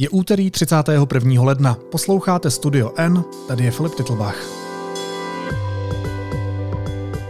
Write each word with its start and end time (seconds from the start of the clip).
Je 0.00 0.08
úterý 0.08 0.50
31. 0.50 1.42
ledna. 1.42 1.74
Posloucháte 1.90 2.50
Studio 2.50 2.92
N, 2.96 3.24
tady 3.48 3.64
je 3.64 3.70
Filip 3.70 3.94
Titlbach. 3.94 4.36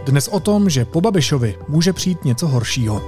Dnes 0.05 0.29
o 0.29 0.41
tom, 0.41 0.71
že 0.71 0.85
po 0.85 1.01
Babišovi 1.01 1.59
může 1.69 1.93
přijít 1.93 2.25
něco 2.25 2.47
horšího. 2.47 3.03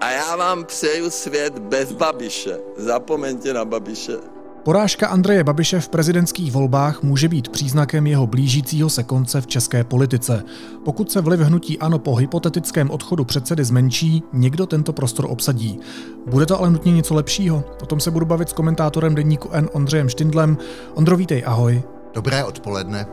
A 0.00 0.10
já 0.10 0.36
vám 0.36 0.64
přeju 0.64 1.10
svět 1.10 1.58
bez 1.58 1.92
Babiše. 1.92 2.58
Zapomeňte 2.76 3.52
na 3.52 3.64
Babiše. 3.64 4.35
Porážka 4.66 5.06
Andreje 5.08 5.44
Babiše 5.44 5.80
v 5.80 5.88
prezidentských 5.88 6.52
volbách 6.52 7.02
může 7.02 7.28
být 7.28 7.48
příznakem 7.48 8.06
jeho 8.06 8.26
blížícího 8.26 8.90
se 8.90 9.02
konce 9.02 9.40
v 9.40 9.46
české 9.46 9.84
politice. 9.84 10.42
Pokud 10.84 11.12
se 11.12 11.20
vliv 11.20 11.40
hnutí 11.40 11.78
ANO 11.78 11.98
po 11.98 12.14
hypotetickém 12.14 12.90
odchodu 12.90 13.24
předsedy 13.24 13.64
zmenší, 13.64 14.22
někdo 14.32 14.66
tento 14.66 14.92
prostor 14.92 15.26
obsadí. 15.28 15.80
Bude 16.26 16.46
to 16.46 16.58
ale 16.58 16.70
nutně 16.70 16.92
něco 16.92 17.14
lepšího? 17.14 17.64
O 17.82 17.86
tom 17.86 18.00
se 18.00 18.10
budu 18.10 18.26
bavit 18.26 18.48
s 18.48 18.52
komentátorem 18.52 19.14
deníku 19.14 19.48
N 19.52 19.68
Ondřejem 19.72 20.08
Štindlem. 20.08 20.58
Ondro, 20.94 21.16
vítej, 21.16 21.42
ahoj. 21.46 21.82
Dobré 22.14 22.44
odpoledne. 22.44 23.06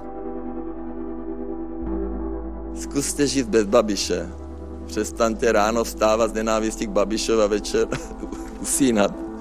Zkuste 2.76 3.27
žít 3.27 3.49
bez 3.49 3.66
Babiše. 3.66 4.30
Přestaňte 4.85 5.52
ráno 5.52 5.84
vstávat 5.84 6.32
z 6.32 6.34
nenávistí 6.34 6.88
k 6.88 6.90
Babišovi 6.90 7.44
a 7.44 7.48
večer 7.48 7.88
usínat. 8.62 9.33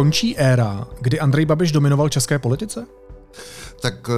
Končí 0.00 0.36
éra, 0.36 0.88
kdy 1.00 1.20
Andrej 1.20 1.46
Babiš 1.46 1.72
dominoval 1.72 2.08
české 2.08 2.38
politice? 2.38 2.86
tak 3.80 3.94
eh, 4.08 4.12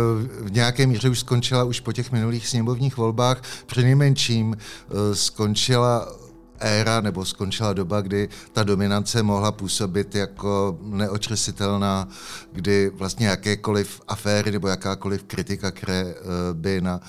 v 0.44 0.52
nějaké 0.52 0.86
míře 0.86 1.08
už 1.08 1.18
skončila 1.18 1.64
už 1.64 1.80
po 1.80 1.92
těch 1.92 2.12
minulých 2.12 2.48
sněmovních 2.48 2.96
volbách. 2.96 3.42
Přinejmenším 3.66 4.56
eh, 4.56 5.14
skončila 5.14 6.12
éra 6.62 7.00
nebo 7.00 7.24
skončila 7.24 7.72
doba, 7.72 8.00
kdy 8.00 8.28
ta 8.52 8.62
dominance 8.62 9.22
mohla 9.22 9.52
působit 9.52 10.14
jako 10.14 10.78
neočresitelná, 10.82 12.08
kdy 12.52 12.90
vlastně 12.94 13.26
jakékoliv 13.26 14.00
aféry 14.08 14.50
nebo 14.50 14.68
jakákoliv 14.68 15.22
kritika, 15.22 15.70
které 15.70 16.00
eh, 16.00 16.14
by 16.52 16.80
na 16.80 17.00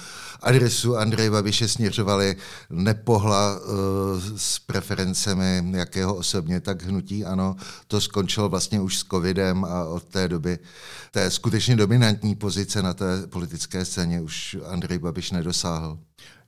adresu 0.41 0.97
Andreje 0.97 1.31
Babiše 1.31 1.67
směřovaly, 1.67 2.35
nepohla 2.69 3.55
eh, 3.55 3.69
s 4.37 4.59
preferencemi 4.59 5.63
jakého 5.71 6.15
osobně, 6.15 6.59
tak 6.59 6.83
hnutí 6.83 7.25
ano, 7.25 7.55
to 7.87 8.01
skončilo 8.01 8.49
vlastně 8.49 8.81
už 8.81 8.97
s 8.97 9.03
covidem 9.03 9.65
a 9.65 9.85
od 9.85 10.03
té 10.03 10.27
doby 10.27 10.59
té 11.11 11.31
skutečně 11.31 11.75
dominantní 11.75 12.35
pozice 12.35 12.81
na 12.81 12.93
té 12.93 13.27
politické 13.27 13.85
scéně 13.85 14.21
už 14.21 14.57
Andrej 14.65 14.99
Babiš 14.99 15.31
nedosáhl. 15.31 15.97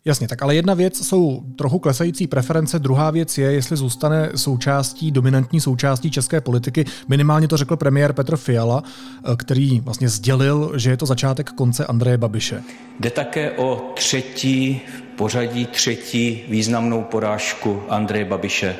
Jasně, 0.07 0.27
tak 0.27 0.41
ale 0.41 0.55
jedna 0.55 0.73
věc 0.73 1.07
jsou 1.07 1.43
trochu 1.55 1.79
klesající 1.79 2.27
preference, 2.27 2.79
druhá 2.79 3.11
věc 3.11 3.37
je, 3.37 3.51
jestli 3.51 3.77
zůstane 3.77 4.29
součástí, 4.35 5.11
dominantní 5.11 5.61
součástí 5.61 6.11
české 6.11 6.41
politiky. 6.41 6.85
Minimálně 7.07 7.47
to 7.47 7.57
řekl 7.57 7.75
premiér 7.75 8.13
Petr 8.13 8.37
Fiala, 8.37 8.83
eh, 8.83 9.35
který 9.35 9.79
vlastně 9.79 10.09
sdělil, 10.09 10.71
že 10.75 10.89
je 10.89 10.97
to 10.97 11.05
začátek 11.05 11.49
konce 11.49 11.85
Andreje 11.85 12.17
Babiše. 12.17 12.63
Jde 12.99 13.09
také 13.09 13.51
o 13.51 13.91
třetí, 13.95 14.81
pořadí 15.15 15.65
třetí 15.65 16.41
významnou 16.47 17.03
porážku 17.03 17.81
Andreje 17.89 18.25
Babiše. 18.25 18.75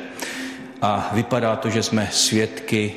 A 0.82 1.10
vypadá 1.12 1.56
to, 1.56 1.70
že 1.70 1.82
jsme 1.82 2.08
svědky 2.12 2.92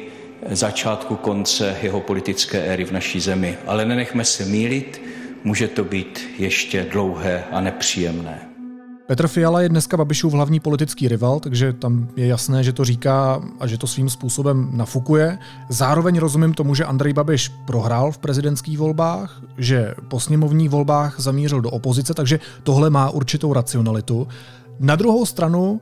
začátku 0.49 1.15
konce 1.15 1.75
jeho 1.81 2.01
politické 2.01 2.61
éry 2.61 2.85
v 2.85 2.91
naší 2.91 3.19
zemi. 3.19 3.57
Ale 3.67 3.85
nenechme 3.85 4.25
se 4.25 4.45
mílit, 4.45 5.01
může 5.43 5.67
to 5.67 5.83
být 5.83 6.19
ještě 6.37 6.87
dlouhé 6.91 7.43
a 7.51 7.61
nepříjemné. 7.61 8.39
Petr 9.07 9.27
Fiala 9.27 9.61
je 9.61 9.69
dneska 9.69 9.97
Babišův 9.97 10.33
hlavní 10.33 10.59
politický 10.59 11.07
rival, 11.07 11.39
takže 11.39 11.73
tam 11.73 12.07
je 12.15 12.27
jasné, 12.27 12.63
že 12.63 12.73
to 12.73 12.85
říká 12.85 13.41
a 13.59 13.67
že 13.67 13.77
to 13.77 13.87
svým 13.87 14.09
způsobem 14.09 14.69
nafukuje. 14.71 15.37
Zároveň 15.69 16.19
rozumím 16.19 16.53
tomu, 16.53 16.75
že 16.75 16.85
Andrej 16.85 17.13
Babiš 17.13 17.51
prohrál 17.67 18.11
v 18.11 18.17
prezidentských 18.17 18.77
volbách, 18.77 19.41
že 19.57 19.93
po 20.07 20.19
sněmovních 20.19 20.69
volbách 20.69 21.19
zamířil 21.19 21.61
do 21.61 21.69
opozice, 21.69 22.13
takže 22.13 22.39
tohle 22.63 22.89
má 22.89 23.09
určitou 23.09 23.53
racionalitu. 23.53 24.27
Na 24.79 24.95
druhou 24.95 25.25
stranu 25.25 25.81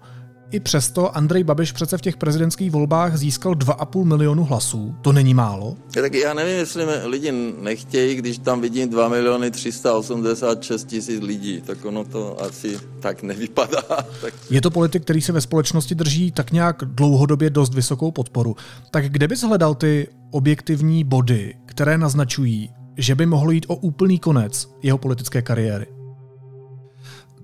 i 0.52 0.60
přesto 0.60 1.18
Andrej 1.18 1.44
Babiš 1.44 1.72
přece 1.72 1.98
v 1.98 2.02
těch 2.02 2.18
prezidentských 2.18 2.72
volbách 2.72 3.18
získal 3.18 3.54
2,5 3.54 4.04
milionu 4.04 4.44
hlasů. 4.44 4.96
To 5.02 5.14
není 5.14 5.34
málo? 5.34 5.76
Tak 5.94 6.14
já 6.14 6.34
nevím, 6.34 6.58
jestli 6.58 6.86
lidi 7.06 7.32
nechtějí, 7.62 8.16
když 8.16 8.38
tam 8.38 8.62
vidím 8.62 8.90
2 8.90 9.08
miliony 9.08 9.52
386 9.52 10.84
tisíc 10.84 11.22
lidí, 11.22 11.62
tak 11.62 11.86
ono 11.86 12.06
to 12.06 12.42
asi 12.42 12.80
tak 13.00 13.24
nevypadá. 13.24 13.84
Tak... 14.22 14.34
Je 14.50 14.62
to 14.62 14.72
politik, 14.72 15.04
který 15.04 15.22
se 15.22 15.32
ve 15.32 15.42
společnosti 15.42 15.96
drží 15.96 16.32
tak 16.32 16.52
nějak 16.52 16.84
dlouhodobě 16.86 17.50
dost 17.50 17.74
vysokou 17.74 18.12
podporu. 18.12 18.56
Tak 18.92 19.10
kde 19.10 19.28
bys 19.28 19.44
hledal 19.44 19.76
ty 19.76 20.08
objektivní 20.32 21.04
body, 21.04 21.56
které 21.66 21.98
naznačují, 21.98 22.70
že 22.98 23.16
by 23.16 23.26
mohlo 23.26 23.52
jít 23.52 23.66
o 23.68 23.76
úplný 23.76 24.20
konec 24.20 24.70
jeho 24.84 24.98
politické 24.98 25.42
kariéry? 25.42 25.86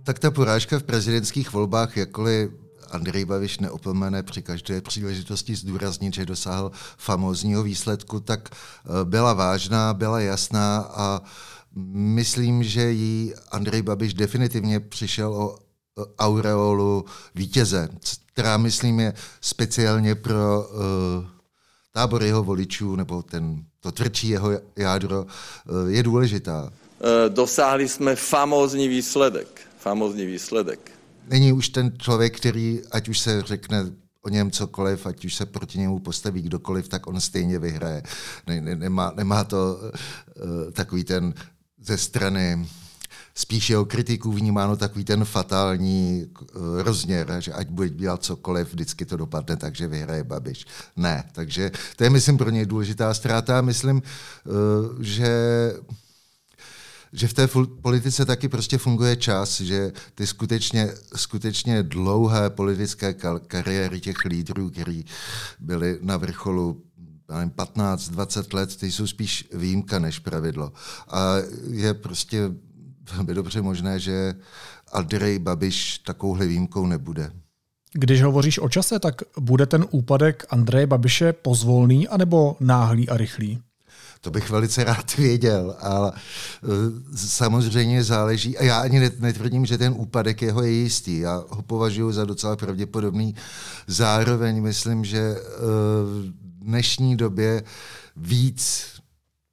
Tak 0.03 0.19
ta 0.19 0.31
porážka 0.31 0.79
v 0.79 0.83
prezidentských 0.83 1.53
volbách, 1.53 1.97
jakkoliv 1.97 2.62
Andrej 2.93 3.25
Babiš 3.25 3.59
neopomene 3.59 4.23
při 4.23 4.41
každé 4.41 4.81
příležitosti 4.81 5.55
zdůraznit, 5.55 6.13
že 6.13 6.25
dosáhl 6.25 6.71
famózního 6.97 7.63
výsledku, 7.63 8.19
tak 8.19 8.49
eh, 8.49 8.89
byla 9.03 9.33
vážná, 9.33 9.93
byla 9.93 10.19
jasná 10.19 10.77
a 10.79 11.21
myslím, 11.93 12.63
že 12.63 12.91
jí 12.91 13.33
Andrej 13.51 13.81
Babiš 13.81 14.13
definitivně 14.13 14.79
přišel 14.79 15.33
o 15.33 15.57
eh, 15.57 16.01
aureolu 16.19 17.05
vítěze, 17.35 17.89
která, 18.25 18.57
myslím, 18.57 18.99
je 18.99 19.13
speciálně 19.41 20.15
pro 20.15 20.67
uh, 20.69 21.25
tábor 21.91 22.23
jeho 22.23 22.43
voličů, 22.43 22.95
nebo 22.95 23.21
ten, 23.21 23.63
to 23.79 23.91
tvrdší 23.91 24.29
jeho 24.29 24.51
jádro, 24.75 25.21
uh, 25.21 25.89
je 25.89 26.03
důležitá. 26.03 26.73
Dosáhli 27.29 27.89
jsme 27.89 28.15
famózní 28.15 28.87
výsledek. 28.87 29.61
Famózní 29.77 30.25
výsledek 30.25 30.91
není 31.27 31.53
už 31.53 31.69
ten 31.69 31.93
člověk, 31.97 32.37
který, 32.37 32.81
ať 32.91 33.09
už 33.09 33.19
se 33.19 33.41
řekne 33.41 33.85
o 34.21 34.29
něm 34.29 34.51
cokoliv, 34.51 35.05
ať 35.05 35.25
už 35.25 35.35
se 35.35 35.45
proti 35.45 35.79
němu 35.79 35.99
postaví 35.99 36.41
kdokoliv, 36.41 36.87
tak 36.87 37.07
on 37.07 37.21
stejně 37.21 37.59
vyhraje. 37.59 38.03
Ne, 38.47 38.61
ne, 38.61 38.75
nemá, 38.75 39.13
nemá 39.15 39.43
to 39.43 39.79
uh, 39.79 40.71
takový 40.71 41.03
ten 41.03 41.33
ze 41.81 41.97
strany 41.97 42.67
spíš 43.35 43.69
jeho 43.69 43.85
kritiků 43.85 44.31
vnímáno 44.31 44.77
takový 44.77 45.05
ten 45.05 45.25
fatální 45.25 46.25
uh, 46.25 46.81
rozměr, 46.81 47.35
že 47.39 47.53
ať 47.53 47.67
bude 47.67 47.89
dělat 47.89 48.23
cokoliv, 48.23 48.67
vždycky 48.67 49.05
to 49.05 49.17
dopadne 49.17 49.57
tak, 49.57 49.75
že 49.75 49.87
vyhraje 49.87 50.23
Babiš. 50.23 50.65
Ne, 50.95 51.23
takže 51.31 51.71
to 51.95 52.03
je, 52.03 52.09
myslím, 52.09 52.37
pro 52.37 52.49
něj 52.49 52.65
důležitá 52.65 53.13
ztráta. 53.13 53.61
Myslím, 53.61 53.95
uh, 53.95 55.01
že 55.01 55.29
že 57.13 57.27
v 57.27 57.33
té 57.33 57.47
politice 57.81 58.25
taky 58.25 58.49
prostě 58.49 58.77
funguje 58.77 59.15
čas, 59.15 59.61
že 59.61 59.91
ty 60.15 60.27
skutečně, 60.27 60.89
skutečně 61.15 61.83
dlouhé 61.83 62.49
politické 62.49 63.15
kariéry 63.47 63.99
těch 63.99 64.25
lídrů, 64.25 64.69
kteří 64.69 65.05
byli 65.59 65.99
na 66.01 66.17
vrcholu 66.17 66.81
15-20 67.29 68.55
let, 68.55 68.75
ty 68.75 68.91
jsou 68.91 69.07
spíš 69.07 69.49
výjimka 69.53 69.99
než 69.99 70.19
pravidlo. 70.19 70.71
A 71.07 71.35
je 71.69 71.93
prostě 71.93 72.51
velmi 73.13 73.33
dobře 73.33 73.61
možné, 73.61 73.99
že 73.99 74.35
Andrej 74.91 75.39
Babiš 75.39 75.97
takovouhle 75.97 76.45
výjimkou 76.45 76.87
nebude. 76.87 77.31
Když 77.93 78.23
hovoříš 78.23 78.59
o 78.59 78.69
čase, 78.69 78.99
tak 78.99 79.15
bude 79.39 79.65
ten 79.65 79.85
úpadek 79.91 80.45
Andreje 80.49 80.87
Babiše 80.87 81.33
pozvolný 81.33 82.07
anebo 82.07 82.57
náhlý 82.59 83.09
a 83.09 83.17
rychlý? 83.17 83.59
To 84.23 84.31
bych 84.31 84.49
velice 84.49 84.83
rád 84.83 85.17
věděl, 85.17 85.75
ale 85.79 86.11
uh, 86.11 87.15
samozřejmě 87.15 88.03
záleží. 88.03 88.57
A 88.57 88.63
já 88.63 88.79
ani 88.79 89.11
netvrdím, 89.19 89.65
že 89.65 89.77
ten 89.77 89.93
úpadek 89.97 90.41
jeho 90.41 90.63
je 90.63 90.71
jistý. 90.71 91.19
Já 91.19 91.43
ho 91.49 91.61
považuji 91.61 92.11
za 92.11 92.25
docela 92.25 92.55
pravděpodobný. 92.55 93.35
Zároveň 93.87 94.63
myslím, 94.63 95.05
že 95.05 95.35
uh, 95.35 95.41
v 96.03 96.33
dnešní 96.41 97.17
době 97.17 97.63
víc, 98.15 98.85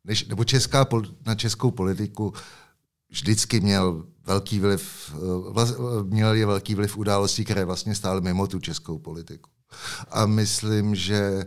než, 0.04 0.26
nebo 0.26 0.44
česká, 0.44 0.86
na 1.26 1.34
českou 1.34 1.70
politiku 1.70 2.32
vždycky 3.10 3.60
měl 3.60 4.04
velký 4.26 4.60
vliv, 4.60 5.14
uh, 5.22 6.06
měl 6.06 6.34
je 6.34 6.46
velký 6.46 6.74
vliv 6.74 6.96
událostí, 6.96 7.44
které 7.44 7.64
vlastně 7.64 7.94
stály 7.94 8.20
mimo 8.20 8.46
tu 8.46 8.60
českou 8.60 8.98
politiku. 8.98 9.50
A 10.10 10.26
myslím, 10.26 10.94
že 10.94 11.46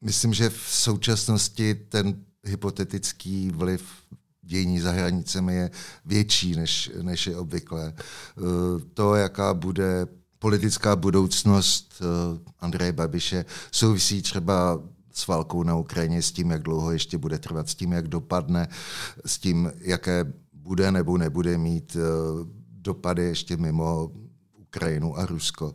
myslím, 0.00 0.34
že 0.34 0.50
v 0.50 0.66
současnosti 0.68 1.74
ten 1.74 2.24
hypotetický 2.44 3.50
vliv 3.50 3.84
dějní 4.42 4.80
za 4.80 4.90
hranicemi 4.90 5.54
je 5.54 5.70
větší, 6.04 6.56
než, 6.56 6.90
než 7.02 7.26
je 7.26 7.36
obvykle. 7.36 7.92
Eh, 7.96 8.42
to, 8.94 9.14
jaká 9.14 9.54
bude 9.54 10.06
politická 10.44 10.96
budoucnost 10.96 11.94
uh, 12.00 12.38
Andreje 12.60 12.92
Babiše 12.92 13.44
souvisí 13.72 14.22
třeba 14.22 14.82
s 15.12 15.26
válkou 15.26 15.62
na 15.62 15.76
Ukrajině, 15.76 16.22
s 16.22 16.32
tím, 16.32 16.50
jak 16.50 16.62
dlouho 16.62 16.92
ještě 16.92 17.18
bude 17.18 17.38
trvat, 17.38 17.68
s 17.68 17.74
tím, 17.74 17.92
jak 17.92 18.08
dopadne, 18.08 18.68
s 19.26 19.38
tím, 19.38 19.72
jaké 19.78 20.32
bude 20.52 20.92
nebo 20.92 21.18
nebude 21.18 21.58
mít 21.58 21.96
uh, 21.96 22.02
dopady 22.70 23.22
ještě 23.22 23.56
mimo 23.56 24.10
Ukrajinu 24.52 25.18
a 25.18 25.26
Rusko. 25.26 25.74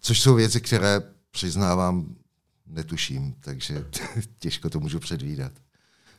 Což 0.00 0.20
jsou 0.20 0.34
věci, 0.34 0.60
které 0.60 1.02
přiznávám, 1.30 2.14
netuším, 2.66 3.34
takže 3.40 3.84
těžko 4.38 4.70
to 4.70 4.80
můžu 4.80 4.98
předvídat. 4.98 5.52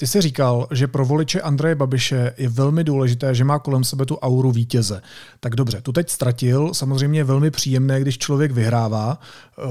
Ty 0.02 0.08
jsi 0.08 0.22
říkal, 0.22 0.68
že 0.72 0.88
pro 0.88 1.06
voliče 1.06 1.42
Andreje 1.42 1.76
Babiše 1.76 2.34
je 2.38 2.50
velmi 2.50 2.84
důležité, 2.84 3.36
že 3.36 3.44
má 3.44 3.60
kolem 3.60 3.84
sebe 3.84 4.06
tu 4.06 4.16
auru 4.16 4.52
vítěze. 4.52 5.02
Tak 5.40 5.56
dobře, 5.56 5.82
tu 5.82 5.92
teď 5.92 6.10
ztratil. 6.10 6.74
Samozřejmě 6.74 7.20
je 7.20 7.24
velmi 7.24 7.52
příjemné, 7.52 8.02
když 8.02 8.18
člověk 8.18 8.52
vyhrává. 8.52 9.20
Eh, 9.60 9.64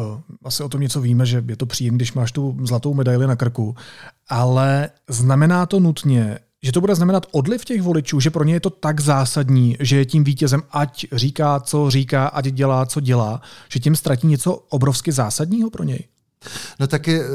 asi 0.45 0.63
o 0.63 0.69
tom 0.69 0.81
něco 0.81 1.01
víme, 1.01 1.27
že 1.27 1.45
je 1.49 1.57
to 1.57 1.67
příjemné, 1.67 1.97
když 1.97 2.13
máš 2.13 2.33
tu 2.33 2.57
zlatou 2.63 2.95
medaili 2.95 3.27
na 3.27 3.37
krku. 3.37 3.75
Ale 4.29 4.91
znamená 5.09 5.67
to 5.67 5.81
nutně, 5.81 6.39
že 6.63 6.73
to 6.73 6.81
bude 6.81 6.95
znamenat 6.95 7.27
odliv 7.31 7.65
těch 7.65 7.83
voličů, 7.83 8.21
že 8.21 8.31
pro 8.31 8.45
ně 8.45 8.55
je 8.55 8.61
to 8.61 8.71
tak 8.71 9.01
zásadní, 9.01 9.77
že 9.81 9.97
je 9.97 10.05
tím 10.05 10.25
vítězem, 10.25 10.63
ať 10.71 11.07
říká, 11.13 11.61
co 11.61 11.91
říká, 11.91 12.27
ať 12.27 12.47
dělá, 12.47 12.87
co 12.87 13.01
dělá, 13.01 13.41
že 13.73 13.81
tím 13.81 13.97
ztratí 13.97 14.27
něco 14.27 14.55
obrovsky 14.55 15.13
zásadního 15.13 15.71
pro 15.71 15.85
něj? 15.85 16.09
No 16.81 16.87
taky 16.87 17.21
uh, 17.21 17.27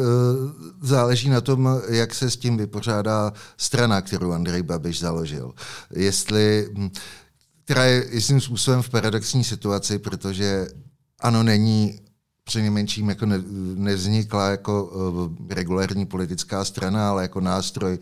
záleží 0.82 1.30
na 1.30 1.42
tom, 1.42 1.82
jak 1.90 2.14
se 2.14 2.32
s 2.32 2.38
tím 2.38 2.58
vypořádá 2.58 3.34
strana, 3.58 4.02
kterou 4.02 4.32
Andrej 4.32 4.64
Babiš 4.64 5.00
založil. 5.00 5.54
Jestli, 5.96 6.70
hm, 6.78 6.90
která 7.64 7.84
je 7.84 8.06
jistým 8.12 8.42
způsobem 8.42 8.82
v 8.82 8.90
paradoxní 8.90 9.44
situaci, 9.44 10.00
protože 10.00 10.68
ano, 11.20 11.44
není 11.44 12.00
přinejmenším 12.44 13.10
jako 13.10 13.26
ne, 13.26 13.44
nevznikla 13.76 14.50
jako 14.50 14.84
uh, 14.84 15.32
regulární 15.50 16.06
politická 16.06 16.66
strana, 16.66 17.10
ale 17.10 17.22
jako 17.22 17.42
nástroj 17.42 18.00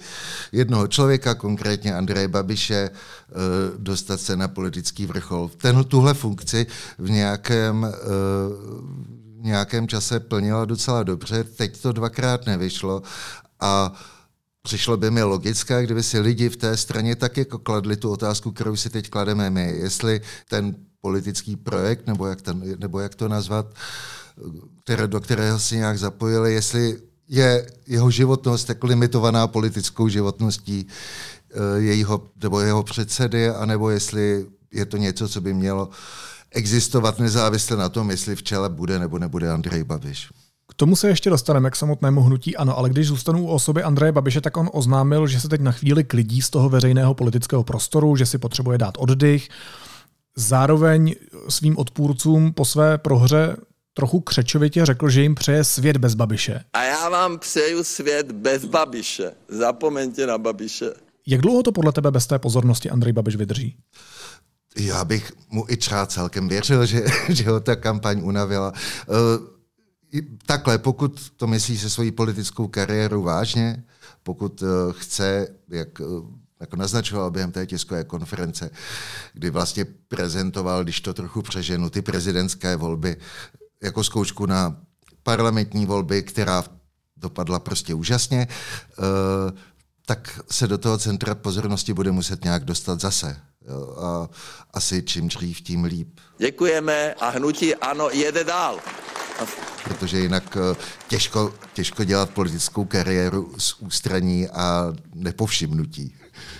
jednoho 0.51 0.87
člověka, 0.87 1.35
konkrétně 1.35 1.95
Andreje 1.95 2.27
Babiše, 2.27 2.89
uh, 2.89 3.81
dostat 3.81 4.21
se 4.21 4.35
na 4.35 4.47
politický 4.47 5.05
vrchol. 5.05 5.51
Ten, 5.57 5.83
tuhle 5.83 6.13
funkci 6.13 6.65
v 6.97 7.09
nějakém 7.09 7.83
uh, 7.83 9.22
nějakém 9.43 9.87
čase 9.87 10.19
plnila 10.19 10.65
docela 10.65 11.03
dobře, 11.03 11.43
teď 11.43 11.81
to 11.81 11.91
dvakrát 11.91 12.45
nevyšlo 12.45 13.01
a 13.59 13.93
Přišlo 14.65 14.97
by 14.97 15.11
mi 15.11 15.23
logické, 15.23 15.83
kdyby 15.83 16.03
si 16.03 16.19
lidi 16.19 16.49
v 16.49 16.57
té 16.57 16.77
straně 16.77 17.15
tak 17.15 17.37
jako 17.37 17.59
kladli 17.59 17.97
tu 17.97 18.11
otázku, 18.11 18.51
kterou 18.51 18.75
si 18.75 18.89
teď 18.89 19.09
klademe 19.09 19.49
my. 19.49 19.73
Jestli 19.77 20.21
ten 20.49 20.75
politický 21.01 21.55
projekt, 21.55 22.07
nebo 22.07 22.27
jak, 22.27 22.41
ten, 22.41 22.75
nebo 22.79 22.99
jak 22.99 23.15
to 23.15 23.27
nazvat, 23.27 23.65
které, 24.83 25.07
do 25.07 25.19
kterého 25.21 25.59
si 25.59 25.75
nějak 25.75 25.99
zapojili, 25.99 26.53
jestli 26.53 26.97
je 27.27 27.67
jeho 27.87 28.11
životnost 28.11 28.69
jako 28.69 28.87
limitovaná 28.87 29.47
politickou 29.47 30.07
životností 30.07 30.87
eh, 30.87 31.81
jejího, 31.81 32.27
nebo 32.43 32.59
jeho 32.59 32.83
předsedy, 32.83 33.49
anebo 33.49 33.89
jestli 33.89 34.45
je 34.71 34.85
to 34.85 34.97
něco, 34.97 35.29
co 35.29 35.41
by 35.41 35.53
mělo 35.53 35.89
existovat 36.53 37.19
nezávisle 37.19 37.77
na 37.77 37.89
tom, 37.89 38.11
jestli 38.11 38.35
v 38.35 38.43
čele 38.43 38.69
bude 38.69 38.99
nebo 38.99 39.19
nebude 39.19 39.51
Andrej 39.51 39.83
Babiš. 39.83 40.29
K 40.69 40.73
tomu 40.73 40.95
se 40.95 41.07
ještě 41.07 41.29
dostaneme 41.29 41.71
k 41.71 41.75
samotnému 41.75 42.21
hnutí 42.21 42.57
ano, 42.57 42.77
ale 42.77 42.89
když 42.89 43.07
zůstanu 43.07 43.43
u 43.43 43.47
osoby 43.47 43.83
Andreje 43.83 44.11
Babiše, 44.11 44.41
tak 44.41 44.57
on 44.57 44.69
oznámil, 44.73 45.27
že 45.27 45.39
se 45.39 45.49
teď 45.49 45.61
na 45.61 45.71
chvíli 45.71 46.03
klidí 46.03 46.41
z 46.41 46.49
toho 46.49 46.69
veřejného 46.69 47.13
politického 47.13 47.63
prostoru, 47.63 48.15
že 48.15 48.25
si 48.25 48.37
potřebuje 48.37 48.77
dát 48.77 48.95
oddych. 48.97 49.49
Zároveň 50.35 51.15
svým 51.49 51.77
odpůrcům 51.77 52.53
po 52.53 52.65
své 52.65 52.97
prohře 52.97 53.55
trochu 53.93 54.19
křečovitě 54.19 54.85
řekl, 54.85 55.09
že 55.09 55.21
jim 55.21 55.35
přeje 55.35 55.63
svět 55.63 55.97
bez 55.97 56.15
Babiše. 56.15 56.63
A 56.73 56.83
já 56.83 57.09
vám 57.09 57.39
přeju 57.39 57.83
svět 57.83 58.31
bez 58.31 58.65
Babiše. 58.65 59.31
Zapomeňte 59.47 60.27
na 60.27 60.37
Babiše. 60.37 60.93
Jak 61.27 61.41
dlouho 61.41 61.63
to 61.63 61.71
podle 61.71 61.91
tebe 61.91 62.11
bez 62.11 62.27
té 62.27 62.39
pozornosti 62.39 62.89
Andrej 62.89 63.13
Babiš 63.13 63.35
vydrží? 63.35 63.75
Já 64.77 65.05
bych 65.05 65.31
mu 65.49 65.65
i 65.69 65.77
třeba 65.77 66.05
celkem 66.05 66.47
věřil, 66.47 66.85
že, 66.85 67.05
že 67.29 67.49
ho 67.49 67.59
ta 67.59 67.75
kampaň 67.75 68.21
unavila. 68.23 68.73
Uh, 69.07 70.23
takhle, 70.45 70.77
pokud 70.77 71.31
to 71.37 71.47
myslí 71.47 71.77
se 71.77 71.89
svojí 71.89 72.11
politickou 72.11 72.67
kariéru 72.67 73.21
vážně, 73.21 73.83
pokud 74.23 74.61
uh, 74.61 74.67
chce, 74.91 75.47
jak 75.69 75.99
uh, 75.99 76.25
jako 76.59 76.75
naznačoval 76.75 77.31
během 77.31 77.51
té 77.51 77.65
tiskové 77.65 78.03
konference, 78.03 78.69
kdy 79.33 79.49
vlastně 79.49 79.85
prezentoval, 79.85 80.83
když 80.83 81.01
to 81.01 81.13
trochu 81.13 81.41
přeženu, 81.41 81.89
ty 81.89 82.01
prezidentské 82.01 82.75
volby 82.75 83.17
jako 83.83 84.03
zkoušku 84.03 84.45
na 84.45 84.77
parlamentní 85.23 85.85
volby, 85.85 86.23
která 86.23 86.63
dopadla 87.17 87.59
prostě 87.59 87.93
úžasně, 87.93 88.47
tak 90.05 90.39
se 90.51 90.67
do 90.67 90.77
toho 90.77 90.97
centra 90.97 91.35
pozornosti 91.35 91.93
bude 91.93 92.11
muset 92.11 92.43
nějak 92.43 92.65
dostat 92.65 92.99
zase. 92.99 93.37
Jo, 93.67 93.95
a 93.99 94.29
asi 94.73 95.03
čím 95.03 95.27
dřív, 95.27 95.61
tím 95.61 95.83
líp. 95.83 96.19
Děkujeme 96.37 97.13
a 97.13 97.29
hnutí 97.29 97.75
ano 97.75 98.09
jede 98.09 98.43
dál. 98.43 98.79
Protože 99.83 100.19
jinak 100.19 100.57
eh, 100.57 100.75
těžko, 101.07 101.53
těžko 101.73 102.03
dělat 102.03 102.29
politickou 102.29 102.85
kariéru 102.85 103.53
z 103.57 103.73
ústraní 103.79 104.49
a 104.49 104.93
nepovšimnutí. 105.15 106.15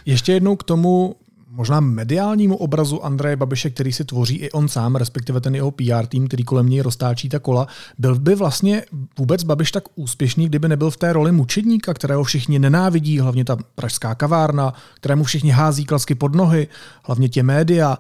Ještě 0.06 0.34
jednou 0.34 0.56
k 0.56 0.64
tomu 0.64 1.16
možná 1.56 1.80
mediálnímu 1.80 2.56
obrazu 2.56 3.06
Andreje 3.06 3.36
Babiše, 3.36 3.70
který 3.70 3.94
si 3.94 4.06
tvoří 4.06 4.36
i 4.36 4.52
on 4.52 4.68
sám, 4.68 4.96
respektive 4.96 5.42
ten 5.42 5.56
jeho 5.56 5.72
PR 5.72 6.06
tým, 6.08 6.28
který 6.28 6.44
kolem 6.44 6.70
něj 6.70 6.82
roztáčí 6.82 7.30
ta 7.30 7.40
kola, 7.40 7.68
byl 7.98 8.20
by 8.20 8.36
vlastně 8.36 8.86
vůbec 9.20 9.44
Babiš 9.44 9.72
tak 9.72 9.84
úspěšný, 9.96 10.46
kdyby 10.46 10.68
nebyl 10.68 10.92
v 10.92 10.98
té 10.98 11.14
roli 11.14 11.32
mučedníka, 11.32 11.94
kterého 11.94 12.24
všichni 12.24 12.60
nenávidí, 12.60 13.20
hlavně 13.20 13.46
ta 13.46 13.58
pražská 13.76 14.16
kavárna, 14.16 14.74
kterému 14.96 15.24
všichni 15.24 15.50
hází 15.50 15.86
klasky 15.86 16.16
pod 16.16 16.36
nohy, 16.36 16.68
hlavně 17.04 17.30
tě 17.30 17.44
média, 17.44 17.98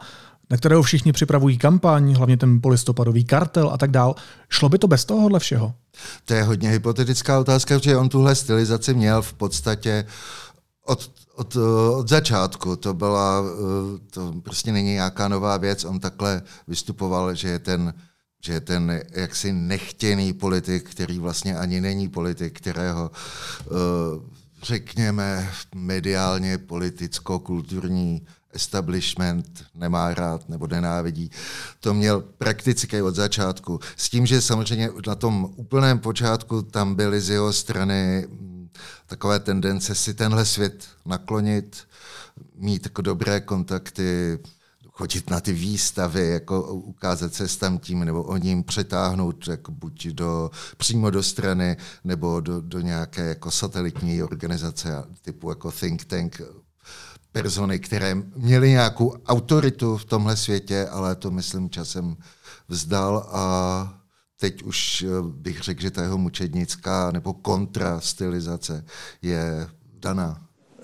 na 0.50 0.57
kterého 0.57 0.81
všichni 0.81 1.13
připravují 1.13 1.57
kampaň, 1.57 2.13
hlavně 2.13 2.38
ten 2.38 2.61
polistopadový 2.61 3.25
kartel 3.25 3.69
a 3.73 3.77
tak 3.77 3.91
dál. 3.91 4.15
Šlo 4.50 4.69
by 4.69 4.77
to 4.77 4.88
bez 4.88 5.05
tohohle 5.05 5.39
všeho? 5.39 5.73
To 6.25 6.33
je 6.33 6.44
hodně 6.44 6.69
hypotetická 6.69 7.39
otázka, 7.39 7.79
protože 7.79 7.97
on 7.97 8.09
tuhle 8.09 8.35
stylizaci 8.35 8.94
měl 8.94 9.21
v 9.21 9.33
podstatě 9.33 10.05
od 10.85 11.09
od, 11.35 11.56
eh, 11.56 11.95
od 11.95 12.09
začátku. 12.09 12.75
To 12.75 12.94
byla, 12.94 13.44
eh, 13.44 14.00
to 14.09 14.33
prostě 14.44 14.71
není 14.71 14.94
nějaká 14.94 15.27
nová 15.27 15.57
věc. 15.57 15.85
On 15.85 16.00
takhle 16.00 16.41
vystupoval, 16.68 17.35
že 17.35 17.50
je 17.50 17.59
ten, 17.59 17.94
že 18.44 18.53
je 18.53 18.59
ten 18.59 19.01
jaksi 19.12 19.53
nechtěný 19.53 20.33
politik, 20.33 20.89
který 20.89 21.19
vlastně 21.19 21.57
ani 21.57 21.81
není 21.81 22.09
politik, 22.09 22.58
kterého 22.58 23.12
eh, 23.62 23.69
řekněme 24.63 25.50
mediálně 25.75 26.58
politicko-kulturní 26.58 28.22
establishment 28.53 29.63
nemá 29.75 30.13
rád 30.13 30.50
nebo 30.50 30.67
nenávidí. 30.67 31.31
To 31.79 31.93
měl 31.93 32.22
prakticky 32.22 33.01
od 33.01 33.15
začátku. 33.15 33.79
S 33.98 34.10
tím, 34.10 34.25
že 34.25 34.41
samozřejmě 34.41 34.89
na 35.08 35.15
tom 35.15 35.53
úplném 35.55 36.00
počátku 36.00 36.62
tam 36.62 36.96
byly 36.96 37.22
z 37.22 37.29
jeho 37.29 37.53
strany 37.53 38.27
takové 39.08 39.39
tendence 39.39 39.96
si 39.96 40.13
tenhle 40.13 40.46
svět 40.46 40.86
naklonit, 41.06 41.77
mít 42.56 42.86
jako 42.86 43.01
dobré 43.01 43.42
kontakty, 43.42 44.39
chodit 44.92 45.30
na 45.30 45.39
ty 45.39 45.53
výstavy, 45.53 46.30
jako 46.30 46.74
ukázat 46.74 47.34
se 47.34 47.48
s 47.48 47.58
tam 47.58 47.77
tím, 47.77 48.06
nebo 48.06 48.24
o 48.24 48.38
ním 48.38 48.63
přetáhnout 48.63 49.48
jako 49.48 49.72
buď 49.72 50.08
do, 50.08 50.51
přímo 50.77 51.10
do 51.10 51.24
strany, 51.24 51.77
nebo 52.03 52.39
do, 52.39 52.62
do 52.62 52.80
nějaké 52.80 53.22
jako 53.27 53.51
satelitní 53.51 54.24
organizace 54.24 55.03
typu 55.22 55.50
jako 55.50 55.72
think 55.72 56.06
tank, 56.06 56.42
persony, 57.32 57.80
které 57.80 58.15
měly 58.36 58.70
nějakou 58.70 59.15
autoritu 59.25 59.98
v 59.98 60.06
tomhle 60.06 60.38
světě, 60.38 60.88
ale 60.88 61.15
to 61.15 61.32
myslím 61.32 61.70
časem 61.70 62.18
vzdal 62.68 63.30
a 63.32 64.02
teď 64.43 64.63
už 64.63 65.03
eh, 65.07 65.21
bych 65.21 65.62
řekl, 65.62 65.81
že 65.81 65.91
ta 65.91 66.01
jeho 66.01 66.17
mučednická 66.17 67.12
nebo 67.12 67.33
kontrastylizace 67.33 68.85
je 69.21 69.67
daná. 70.00 70.41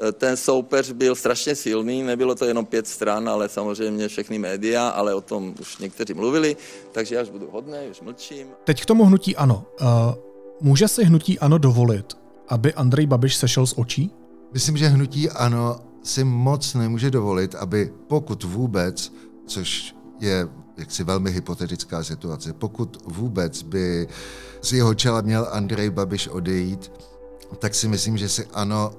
Eh, 0.07 0.11
ten 0.11 0.37
soupeř 0.37 0.91
byl 0.91 1.15
strašně 1.15 1.55
silný, 1.55 2.03
nebylo 2.03 2.35
to 2.35 2.45
jenom 2.45 2.65
pět 2.65 2.87
stran, 2.87 3.29
ale 3.29 3.49
samozřejmě 3.49 4.07
všechny 4.07 4.39
média, 4.39 4.89
ale 4.89 5.13
o 5.13 5.21
tom 5.21 5.55
už 5.59 5.77
někteří 5.77 6.13
mluvili, 6.13 6.55
takže 6.91 7.15
já 7.15 7.21
už 7.21 7.29
budu 7.29 7.51
hodný, 7.51 7.77
už 7.91 8.01
mlčím. 8.01 8.47
Teď 8.63 8.81
k 8.81 8.85
tomu 8.85 9.05
hnutí 9.05 9.35
ano. 9.35 9.65
Uh, 9.81 9.87
může 10.61 10.87
si 10.87 11.03
hnutí 11.03 11.39
ano 11.39 11.57
dovolit, 11.57 12.17
aby 12.47 12.73
Andrej 12.73 13.07
Babiš 13.07 13.35
sešel 13.35 13.67
z 13.67 13.73
očí? 13.77 14.11
Myslím, 14.53 14.77
že 14.77 14.87
hnutí 14.87 15.29
ano 15.29 15.79
si 16.03 16.23
moc 16.23 16.73
nemůže 16.73 17.11
dovolit, 17.11 17.55
aby 17.55 17.93
pokud 18.07 18.43
vůbec, 18.43 19.13
což 19.47 19.95
je 20.19 20.47
jaksi 20.77 21.03
velmi 21.03 21.31
hypotetická 21.31 22.03
situace. 22.03 22.53
Pokud 22.53 22.97
vůbec 23.05 23.61
by 23.61 24.07
z 24.61 24.73
jeho 24.73 24.93
čela 24.93 25.21
měl 25.21 25.47
Andrej 25.51 25.89
Babiš 25.89 26.27
odejít, 26.27 26.91
tak 27.59 27.75
si 27.75 27.88
myslím, 27.88 28.17
že 28.17 28.29
si 28.29 28.45
ano 28.53 28.91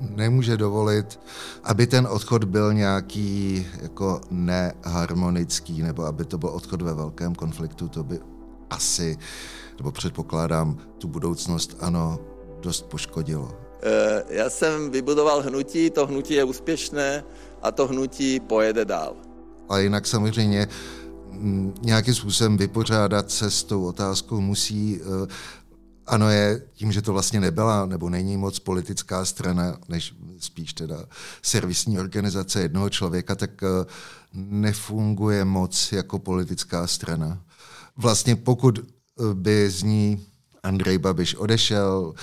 nemůže 0.00 0.56
dovolit, 0.56 1.20
aby 1.64 1.86
ten 1.86 2.08
odchod 2.10 2.44
byl 2.44 2.74
nějaký 2.74 3.66
jako 3.82 4.20
neharmonický, 4.30 5.82
nebo 5.82 6.04
aby 6.04 6.24
to 6.24 6.38
byl 6.38 6.48
odchod 6.48 6.82
ve 6.82 6.94
velkém 6.94 7.34
konfliktu, 7.34 7.88
to 7.88 8.04
by 8.04 8.20
asi, 8.70 9.18
nebo 9.78 9.92
předpokládám, 9.92 10.78
tu 10.98 11.08
budoucnost 11.08 11.76
ano 11.80 12.18
dost 12.60 12.86
poškodilo. 12.86 13.52
Eh, 13.82 14.24
já 14.28 14.50
jsem 14.50 14.90
vybudoval 14.90 15.42
hnutí, 15.42 15.90
to 15.90 16.06
hnutí 16.06 16.34
je 16.34 16.44
úspěšné 16.44 17.24
a 17.62 17.72
to 17.72 17.86
hnutí 17.86 18.40
pojede 18.40 18.84
dál. 18.84 19.27
A 19.68 19.78
jinak 19.78 20.06
samozřejmě 20.06 20.68
mm, 21.30 21.74
nějakým 21.82 22.14
způsobem 22.14 22.56
vypořádat 22.56 23.30
se 23.30 23.50
s 23.50 23.64
tou 23.64 23.84
otázkou 23.84 24.40
musí 24.40 25.00
eh, 25.00 25.26
ano 26.06 26.30
je 26.30 26.62
tím, 26.74 26.92
že 26.92 27.02
to 27.02 27.12
vlastně 27.12 27.40
nebyla 27.40 27.86
nebo 27.86 28.10
není 28.10 28.36
moc 28.36 28.58
politická 28.58 29.24
strana, 29.24 29.78
než 29.88 30.14
spíš 30.38 30.72
teda 30.72 31.04
servisní 31.42 31.98
organizace 31.98 32.62
jednoho 32.62 32.90
člověka, 32.90 33.34
tak 33.34 33.62
eh, 33.62 33.66
nefunguje 34.34 35.44
moc 35.44 35.92
jako 35.92 36.18
politická 36.18 36.86
strana. 36.86 37.42
Vlastně 37.96 38.36
pokud 38.36 38.80
by 39.34 39.70
z 39.70 39.82
ní 39.82 40.26
Andrej 40.62 40.98
Babiš 40.98 41.34
odešel, 41.34 42.14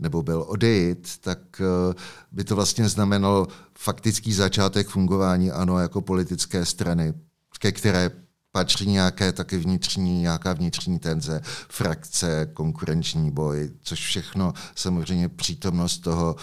nebo 0.00 0.22
byl 0.22 0.44
odejít, 0.48 1.08
tak 1.20 1.38
eh, 1.60 1.94
by 2.32 2.44
to 2.44 2.56
vlastně 2.56 2.88
znamenalo 2.88 3.48
faktický 3.78 4.32
začátek 4.32 4.88
fungování 4.88 5.50
ANO 5.50 5.78
jako 5.78 6.00
politické 6.00 6.64
strany, 6.64 7.14
ke 7.58 7.72
které 7.72 8.10
patří 8.52 8.86
nějaké 8.86 9.32
taky 9.32 9.58
vnitřní, 9.58 10.20
nějaká 10.20 10.52
vnitřní 10.52 10.98
tenze, 10.98 11.40
frakce, 11.68 12.50
konkurenční 12.54 13.30
boj, 13.30 13.70
což 13.82 14.00
všechno 14.00 14.52
samozřejmě 14.74 15.28
přítomnost 15.28 15.98
toho 15.98 16.36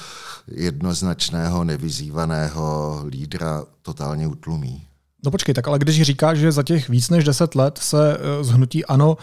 jednoznačného, 0.48 1.64
nevyzývaného 1.64 3.02
lídra 3.08 3.66
totálně 3.82 4.28
utlumí. 4.28 4.88
No 5.26 5.32
počkej, 5.32 5.56
tak 5.56 5.68
ale 5.68 5.80
když 5.80 6.02
říkáš, 6.02 6.38
že 6.38 6.52
za 6.52 6.64
těch 6.64 6.90
víc 6.90 7.10
než 7.10 7.24
deset 7.24 7.56
let 7.56 7.78
se 7.78 8.18
eh, 8.18 8.44
z 8.44 8.50
hnutí 8.50 8.86
ANO 8.86 9.18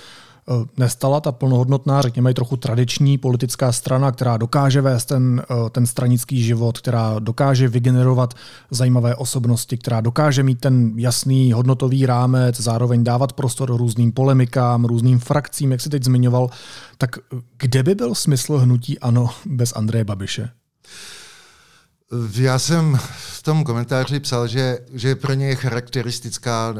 nestala 0.76 1.20
ta 1.20 1.32
plnohodnotná, 1.32 2.02
řekněme 2.02 2.30
i 2.30 2.34
trochu 2.34 2.56
tradiční 2.56 3.18
politická 3.18 3.72
strana, 3.72 4.12
která 4.12 4.36
dokáže 4.36 4.80
vést 4.80 5.04
ten, 5.04 5.42
eh, 5.50 5.70
ten 5.70 5.86
stranický 5.86 6.42
život, 6.42 6.78
která 6.78 7.18
dokáže 7.18 7.68
vygenerovat 7.68 8.34
zajímavé 8.70 9.14
osobnosti, 9.14 9.78
která 9.78 10.00
dokáže 10.00 10.42
mít 10.42 10.60
ten 10.60 10.92
jasný 10.96 11.52
hodnotový 11.52 12.06
rámec, 12.06 12.60
zároveň 12.60 13.04
dávat 13.04 13.32
prostor 13.32 13.76
různým 13.76 14.12
polemikám, 14.12 14.84
různým 14.84 15.18
frakcím, 15.18 15.72
jak 15.72 15.80
si 15.80 15.88
teď 15.88 16.04
zmiňoval, 16.04 16.50
tak 16.98 17.10
kde 17.58 17.82
by 17.82 17.94
byl 17.94 18.14
smysl 18.14 18.58
hnutí 18.58 18.98
ANO 18.98 19.30
bez 19.46 19.72
Andreje 19.76 20.04
Babiše? 20.04 20.50
Já 22.36 22.58
jsem 22.58 22.98
v 23.16 23.42
tom 23.42 23.64
komentáři 23.64 24.20
psal, 24.20 24.46
že, 24.48 24.78
že 24.92 25.14
pro 25.14 25.34
ně 25.34 25.46
je 25.46 25.56
charakteristická 25.56 26.74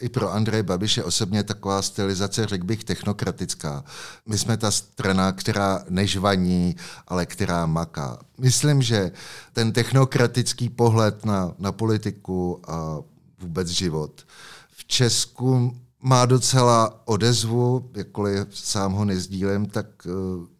i 0.00 0.08
pro 0.08 0.32
Andreje 0.32 0.62
Babiše 0.62 1.04
osobně 1.04 1.42
taková 1.42 1.82
stylizace, 1.82 2.46
řekl 2.46 2.64
bych, 2.64 2.84
technokratická. 2.84 3.84
My 4.26 4.38
jsme 4.38 4.56
ta 4.56 4.70
strana, 4.70 5.32
která 5.32 5.84
nežvaní, 5.88 6.76
ale 7.08 7.26
která 7.26 7.66
maká. 7.66 8.18
Myslím, 8.38 8.82
že 8.82 9.12
ten 9.52 9.72
technokratický 9.72 10.68
pohled 10.68 11.24
na, 11.24 11.54
na 11.58 11.72
politiku 11.72 12.60
a 12.66 12.98
vůbec 13.40 13.68
život 13.68 14.22
v 14.76 14.84
Česku 14.84 15.76
má 16.02 16.26
docela 16.26 17.02
odezvu, 17.04 17.90
jakkoliv 17.96 18.48
sám 18.50 18.92
ho 18.92 19.04
nezdílem, 19.04 19.66
tak 19.66 19.86
uh, 20.06 20.12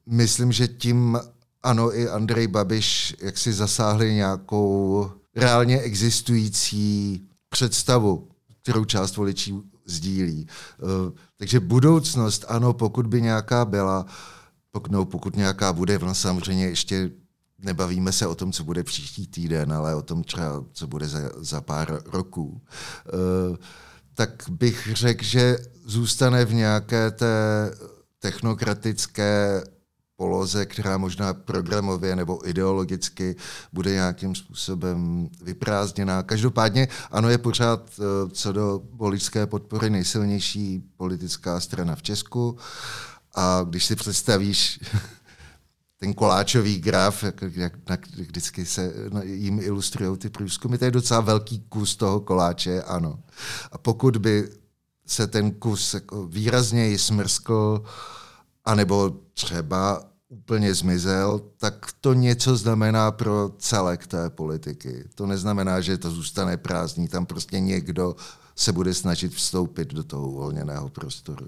myslím, 0.06 0.52
že 0.52 0.68
tím 0.68 1.18
ano 1.62 1.98
i 1.98 2.08
Andrej 2.08 2.46
Babiš 2.46 3.16
jak 3.20 3.38
si 3.38 3.52
zasáhli 3.52 4.14
nějakou 4.14 5.10
reálně 5.36 5.80
existující 5.80 7.20
představu 7.48 8.28
kterou 8.66 8.84
část 8.84 9.16
voličů 9.16 9.64
sdílí. 9.84 10.46
Eh, 10.48 11.12
takže 11.36 11.60
budoucnost, 11.60 12.44
ano, 12.48 12.72
pokud 12.72 13.06
by 13.06 13.22
nějaká 13.22 13.64
byla, 13.64 14.06
pokud, 14.70 14.90
no, 14.92 15.04
pokud 15.04 15.36
nějaká 15.36 15.72
bude, 15.72 15.98
ona 15.98 16.14
samozřejmě 16.14 16.66
ještě 16.66 17.10
nebavíme 17.58 18.12
se 18.12 18.26
o 18.26 18.34
tom, 18.34 18.52
co 18.52 18.64
bude 18.64 18.82
příští 18.82 19.26
týden, 19.26 19.72
ale 19.72 19.94
o 19.94 20.02
tom 20.02 20.24
třeba, 20.24 20.64
co 20.72 20.86
bude 20.86 21.08
za, 21.08 21.18
za 21.36 21.60
pár 21.60 22.02
roků, 22.06 22.60
eh, 23.06 23.56
tak 24.14 24.42
bych 24.50 24.88
řekl, 24.92 25.24
že 25.24 25.58
zůstane 25.84 26.44
v 26.44 26.54
nějaké 26.54 27.10
té 27.10 27.70
technokratické 28.18 29.64
poloze, 30.16 30.66
která 30.66 30.98
možná 30.98 31.34
programově 31.34 32.16
nebo 32.16 32.48
ideologicky 32.48 33.36
bude 33.72 33.92
nějakým 33.92 34.34
způsobem 34.34 35.28
vyprázdněná. 35.42 36.22
Každopádně 36.22 36.88
ano, 37.10 37.30
je 37.30 37.38
pořád 37.38 37.90
eh, 37.98 38.30
co 38.30 38.52
do 38.52 38.82
voličské 38.92 39.46
podpory 39.46 39.90
nejsilnější 39.90 40.82
politická 40.96 41.60
strana 41.60 41.94
v 41.94 42.02
Česku. 42.02 42.58
A 43.34 43.66
když 43.68 43.84
si 43.84 43.96
představíš 43.96 44.80
ten 46.00 46.14
koláčový 46.14 46.78
graf, 46.78 47.22
jak, 47.22 47.42
jak, 47.42 47.72
jak 47.90 48.06
vždycky 48.06 48.66
se 48.66 48.92
no, 49.12 49.22
jim 49.22 49.60
ilustrují 49.60 50.18
ty 50.18 50.30
průzkumy, 50.30 50.78
to 50.78 50.84
je 50.84 50.90
docela 50.90 51.20
velký 51.20 51.60
kus 51.68 51.96
toho 51.96 52.20
koláče, 52.20 52.82
ano. 52.82 53.18
A 53.72 53.78
pokud 53.78 54.16
by 54.16 54.48
se 55.06 55.26
ten 55.26 55.50
kus 55.50 55.94
jako 55.94 56.26
výrazněji 56.26 56.98
smrskl, 56.98 57.84
anebo 58.66 59.16
třeba 59.34 60.02
úplně 60.28 60.74
zmizel, 60.74 61.40
tak 61.56 61.86
to 62.00 62.14
něco 62.14 62.56
znamená 62.56 63.10
pro 63.10 63.50
celek 63.58 64.06
té 64.06 64.30
politiky. 64.30 65.04
To 65.14 65.26
neznamená, 65.26 65.80
že 65.80 65.98
to 65.98 66.10
zůstane 66.10 66.56
prázdný, 66.56 67.08
tam 67.08 67.26
prostě 67.26 67.60
někdo 67.60 68.16
se 68.56 68.72
bude 68.72 68.94
snažit 68.94 69.32
vstoupit 69.34 69.94
do 69.94 70.04
toho 70.04 70.28
uvolněného 70.28 70.88
prostoru. 70.88 71.46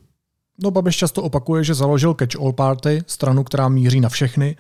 No 0.63 0.71
Babiš 0.71 0.97
často 0.97 1.23
opakuje, 1.23 1.65
že 1.65 1.75
založil 1.75 2.15
Catch-all 2.15 2.53
Party, 2.53 3.03
stranu, 3.07 3.45
která 3.45 3.69
míří 3.69 4.01
na 4.01 4.09
všechny. 4.09 4.57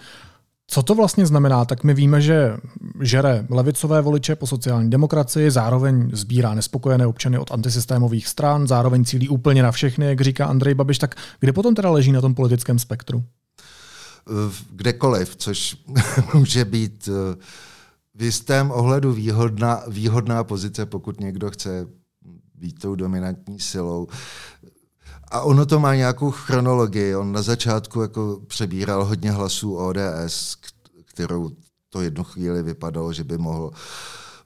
Co 0.71 0.83
to 0.83 0.95
vlastně 0.95 1.27
znamená? 1.27 1.65
Tak 1.65 1.85
my 1.85 1.95
víme, 1.95 2.21
že 2.21 2.57
žere 3.01 3.47
levicové 3.51 4.03
voliče 4.03 4.37
po 4.37 4.47
sociální 4.47 4.91
demokracii, 4.91 5.51
zároveň 5.51 6.11
sbírá 6.13 6.55
nespokojené 6.55 7.07
občany 7.07 7.39
od 7.39 7.53
antisystémových 7.53 8.29
stran, 8.29 8.67
zároveň 8.67 9.05
cílí 9.05 9.29
úplně 9.29 9.63
na 9.63 9.73
všechny, 9.73 10.07
jak 10.07 10.21
říká 10.21 10.47
Andrej 10.47 10.75
Babiš. 10.75 10.99
Tak 10.99 11.15
kde 11.41 11.53
potom 11.53 11.75
teda 11.75 11.91
leží 11.91 12.13
na 12.13 12.21
tom 12.21 12.35
politickém 12.35 12.79
spektru? 12.79 13.25
Kdekoliv, 14.71 15.37
což 15.37 15.77
může 16.35 16.65
být 16.65 17.09
eh, 17.09 17.37
v 18.15 18.23
jistém 18.23 18.71
ohledu 18.71 19.13
výhodná, 19.13 19.83
výhodná 19.89 20.45
pozice, 20.45 20.87
pokud 20.87 21.21
někdo 21.21 21.51
chce 21.51 21.87
být 22.55 22.79
tou 22.81 22.95
dominantní 22.95 23.61
silou. 23.61 24.09
A 25.31 25.41
ono 25.41 25.67
to 25.67 25.81
má 25.81 25.95
nějakou 25.95 26.31
chronologii. 26.31 27.17
On 27.17 27.33
na 27.33 27.43
začátku 27.43 28.01
jako 28.01 28.41
přebíral 28.47 29.05
hodně 29.05 29.31
hlasů 29.31 29.77
ODS, 29.77 30.57
kterou 31.05 31.51
to 31.91 32.03
jednu 32.03 32.25
chvíli 32.25 32.63
vypadalo, 32.63 33.13
že 33.13 33.25
by 33.25 33.39
mohl 33.39 33.71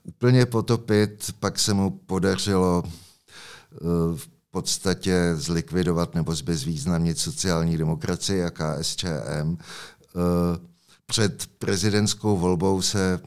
úplně 0.03 0.47
potopit. 0.47 1.35
Pak 1.41 1.59
se 1.59 1.75
mu 1.75 1.91
podařilo 1.91 2.83
eh, 2.87 3.79
v 4.17 4.29
podstatě 4.51 5.31
zlikvidovat 5.35 6.15
nebo 6.15 6.35
zbezvýznamnit 6.35 7.19
sociální 7.19 7.79
demokracii 7.79 8.45
a 8.45 8.51
KSČM. 8.51 9.57
Eh, 9.57 10.73
před 11.07 11.47
prezidentskou 11.59 12.37
volbou 12.37 12.83
se 12.83 13.21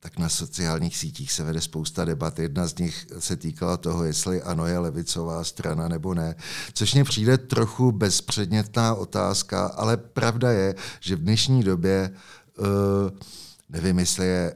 tak 0.00 0.18
na 0.18 0.28
sociálních 0.28 0.96
sítích 0.96 1.32
se 1.32 1.44
vede 1.44 1.60
spousta 1.60 2.04
debat. 2.04 2.38
Jedna 2.38 2.66
z 2.66 2.78
nich 2.78 3.06
se 3.18 3.36
týkala 3.36 3.76
toho, 3.76 4.04
jestli 4.04 4.42
ano 4.42 4.66
je 4.66 4.78
levicová 4.78 5.44
strana 5.44 5.88
nebo 5.88 6.14
ne, 6.14 6.34
což 6.72 6.94
mně 6.94 7.04
přijde 7.04 7.38
trochu 7.38 7.92
bezpředmětná 7.92 8.94
otázka, 8.94 9.66
ale 9.66 9.96
pravda 9.96 10.52
je, 10.52 10.74
že 11.00 11.16
v 11.16 11.22
dnešní 11.22 11.62
době 11.62 12.10
uh, 12.58 12.66
nevím, 13.68 13.98
jestli 13.98 14.26
je 14.26 14.54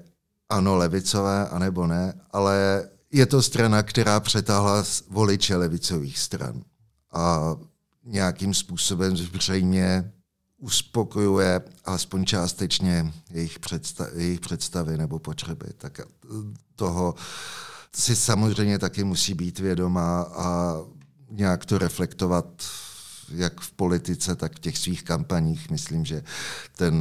ano 0.48 0.76
levicové, 0.76 1.48
anebo 1.48 1.86
ne, 1.86 2.14
ale 2.30 2.88
je 3.12 3.26
to 3.26 3.42
strana, 3.42 3.82
která 3.82 4.20
přetáhla 4.20 4.84
voliče 5.08 5.56
levicových 5.56 6.18
stran 6.18 6.62
a 7.12 7.56
nějakým 8.04 8.54
způsobem 8.54 9.16
zřejmě 9.16 10.12
uspokojuje 10.62 11.60
alespoň 11.84 12.24
částečně 12.24 13.12
jejich, 13.30 13.58
představ, 13.58 14.08
jejich 14.14 14.40
představy 14.40 14.96
nebo 14.96 15.18
potřeby. 15.18 15.66
Tak 15.78 16.00
toho 16.76 17.14
si 17.96 18.16
samozřejmě 18.16 18.78
taky 18.78 19.04
musí 19.04 19.34
být 19.34 19.58
vědomá 19.58 20.22
a 20.22 20.76
nějak 21.30 21.66
to 21.66 21.78
reflektovat 21.78 22.62
jak 23.28 23.60
v 23.60 23.72
politice, 23.72 24.36
tak 24.36 24.56
v 24.56 24.60
těch 24.60 24.78
svých 24.78 25.02
kampaních. 25.02 25.70
Myslím, 25.70 26.04
že 26.04 26.22
ten 26.76 26.94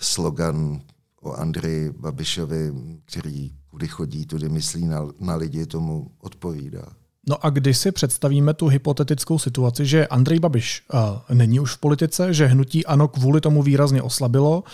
slogan 0.00 0.80
o 1.20 1.32
Andreji 1.32 1.90
Babišovi, 1.90 2.72
který 3.04 3.52
kudy 3.70 3.88
chodí, 3.88 4.26
tudy 4.26 4.48
myslí 4.48 4.86
na, 4.86 5.00
na 5.20 5.36
lidi, 5.36 5.66
tomu 5.66 6.10
odpovídá. 6.18 6.97
No 7.28 7.46
a 7.46 7.50
když 7.50 7.78
si 7.78 7.92
představíme 7.92 8.54
tu 8.54 8.66
hypotetickou 8.66 9.38
situaci, 9.38 9.86
že 9.86 10.06
Andrej 10.06 10.38
Babiš 10.38 10.82
uh, 10.92 11.00
není 11.36 11.60
už 11.60 11.72
v 11.72 11.78
politice, 11.78 12.34
že 12.34 12.46
hnutí 12.46 12.86
ANO 12.86 13.08
kvůli 13.08 13.40
tomu 13.40 13.62
výrazně 13.62 14.02
oslabilo, 14.02 14.64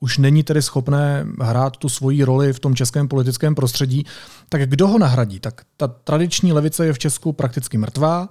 už 0.00 0.18
není 0.18 0.42
tedy 0.42 0.62
schopné 0.62 1.26
hrát 1.40 1.76
tu 1.76 1.88
svoji 1.88 2.24
roli 2.24 2.52
v 2.52 2.60
tom 2.60 2.74
českém 2.74 3.08
politickém 3.08 3.54
prostředí, 3.54 4.06
tak 4.48 4.68
kdo 4.68 4.88
ho 4.88 4.98
nahradí? 4.98 5.40
Tak 5.40 5.62
ta 5.76 5.88
tradiční 5.88 6.52
levice 6.52 6.86
je 6.86 6.92
v 6.92 6.98
Česku 6.98 7.32
prakticky 7.32 7.78
mrtvá, 7.78 8.28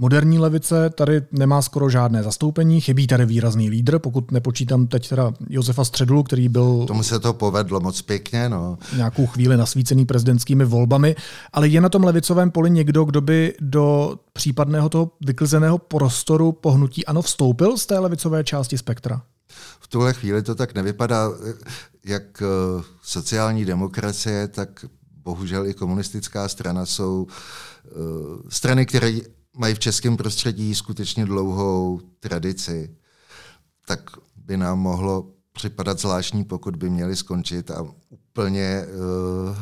Moderní 0.00 0.38
levice 0.38 0.90
tady 0.90 1.22
nemá 1.32 1.62
skoro 1.62 1.90
žádné 1.90 2.22
zastoupení, 2.22 2.80
chybí 2.80 3.06
tady 3.06 3.26
výrazný 3.26 3.70
lídr, 3.70 3.98
pokud 3.98 4.30
nepočítám 4.30 4.86
teď 4.86 5.08
teda 5.08 5.32
Josefa 5.48 5.84
Středulu, 5.84 6.22
který 6.22 6.48
byl... 6.48 6.84
Tomu 6.86 7.02
se 7.02 7.20
to 7.20 7.32
povedlo 7.32 7.80
moc 7.80 8.02
pěkně, 8.02 8.48
no. 8.48 8.78
Nějakou 8.96 9.26
chvíli 9.26 9.56
nasvícený 9.56 10.06
prezidentskými 10.06 10.64
volbami, 10.64 11.16
ale 11.52 11.68
je 11.68 11.80
na 11.80 11.88
tom 11.88 12.04
levicovém 12.04 12.50
poli 12.50 12.70
někdo, 12.70 13.04
kdo 13.04 13.20
by 13.20 13.54
do 13.60 14.16
případného 14.32 14.88
toho 14.88 15.10
vyklizeného 15.20 15.78
prostoru 15.78 16.52
pohnutí 16.52 17.06
ano 17.06 17.22
vstoupil 17.22 17.78
z 17.78 17.86
té 17.86 17.98
levicové 17.98 18.44
části 18.44 18.78
spektra? 18.78 19.22
V 19.80 19.88
tuhle 19.88 20.14
chvíli 20.14 20.42
to 20.42 20.54
tak 20.54 20.74
nevypadá, 20.74 21.30
jak 22.04 22.42
eh, 22.42 22.82
sociální 23.02 23.64
demokracie, 23.64 24.48
tak 24.48 24.84
bohužel 25.24 25.66
i 25.66 25.74
komunistická 25.74 26.48
strana 26.48 26.86
jsou 26.86 27.26
eh, 27.26 27.90
strany, 28.48 28.86
které 28.86 29.12
mají 29.58 29.74
v 29.74 29.78
českém 29.78 30.16
prostředí 30.16 30.74
skutečně 30.74 31.24
dlouhou 31.24 32.00
tradici, 32.20 32.96
tak 33.86 34.10
by 34.36 34.56
nám 34.56 34.78
mohlo 34.78 35.26
připadat 35.52 36.00
zvláštní, 36.00 36.44
pokud 36.44 36.76
by 36.76 36.90
měli 36.90 37.16
skončit 37.16 37.70
a 37.70 37.86
úplně... 38.08 38.86
Uh, 39.48 39.56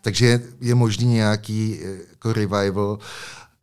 takže 0.00 0.42
je 0.60 0.74
možný 0.74 1.06
nějaký 1.06 1.78
uh, 1.78 1.88
jako 2.10 2.32
revival, 2.32 2.98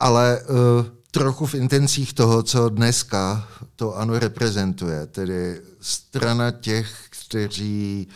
ale 0.00 0.42
uh, 0.42 0.86
trochu 1.10 1.46
v 1.46 1.54
intencích 1.54 2.12
toho, 2.12 2.42
co 2.42 2.68
dneska 2.68 3.48
to 3.76 3.96
ANO 3.96 4.18
reprezentuje, 4.18 5.06
tedy 5.06 5.60
strana 5.80 6.50
těch, 6.50 7.06
kteří, 7.10 8.08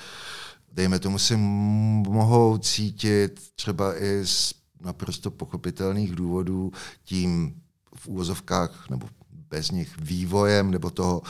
dejme 0.72 0.98
tomu, 0.98 1.18
si 1.18 1.36
mohou 1.36 2.58
cítit 2.58 3.40
třeba 3.54 4.02
i 4.02 4.26
z 4.26 4.54
naprosto 4.86 5.30
pochopitelných 5.30 6.14
důvodů 6.14 6.72
tím 7.04 7.60
v 7.96 8.08
úvozovkách 8.08 8.90
nebo 8.90 9.08
bez 9.30 9.70
nich 9.70 10.00
vývojem 10.00 10.70
nebo 10.70 10.90
toho 10.90 11.22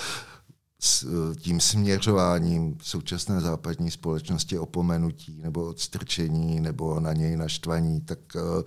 s 0.81 1.07
tím 1.35 1.61
směřováním 1.61 2.79
současné 2.83 3.41
západní 3.41 3.91
společnosti 3.91 4.59
opomenutí 4.59 5.41
nebo 5.43 5.65
odstrčení 5.65 6.61
nebo 6.61 7.01
na 7.01 7.13
něj 7.13 7.37
naštvaní, 7.37 8.01
tak 8.01 8.19
uh, 8.35 8.63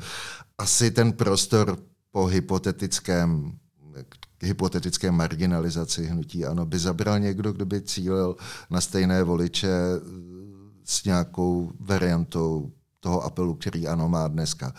asi 0.58 0.92
ten 0.92 1.14
prostor 1.14 1.78
po 2.12 2.26
hypotetickém 2.26 3.60
hypotetické 4.42 5.12
marginalizaci 5.12 6.06
hnutí 6.06 6.46
ano, 6.46 6.66
by 6.66 6.80
zabral 6.80 7.20
někdo, 7.20 7.52
kdo 7.52 7.66
by 7.66 7.82
cílil 7.82 8.36
na 8.70 8.82
stejné 8.82 9.24
voliče 9.24 9.70
s 10.84 11.04
nějakou 11.04 11.72
variantou 11.80 12.72
toho 13.00 13.24
apelu, 13.24 13.54
který 13.54 13.88
ano 13.88 14.10
má 14.10 14.28
dneska. 14.28 14.74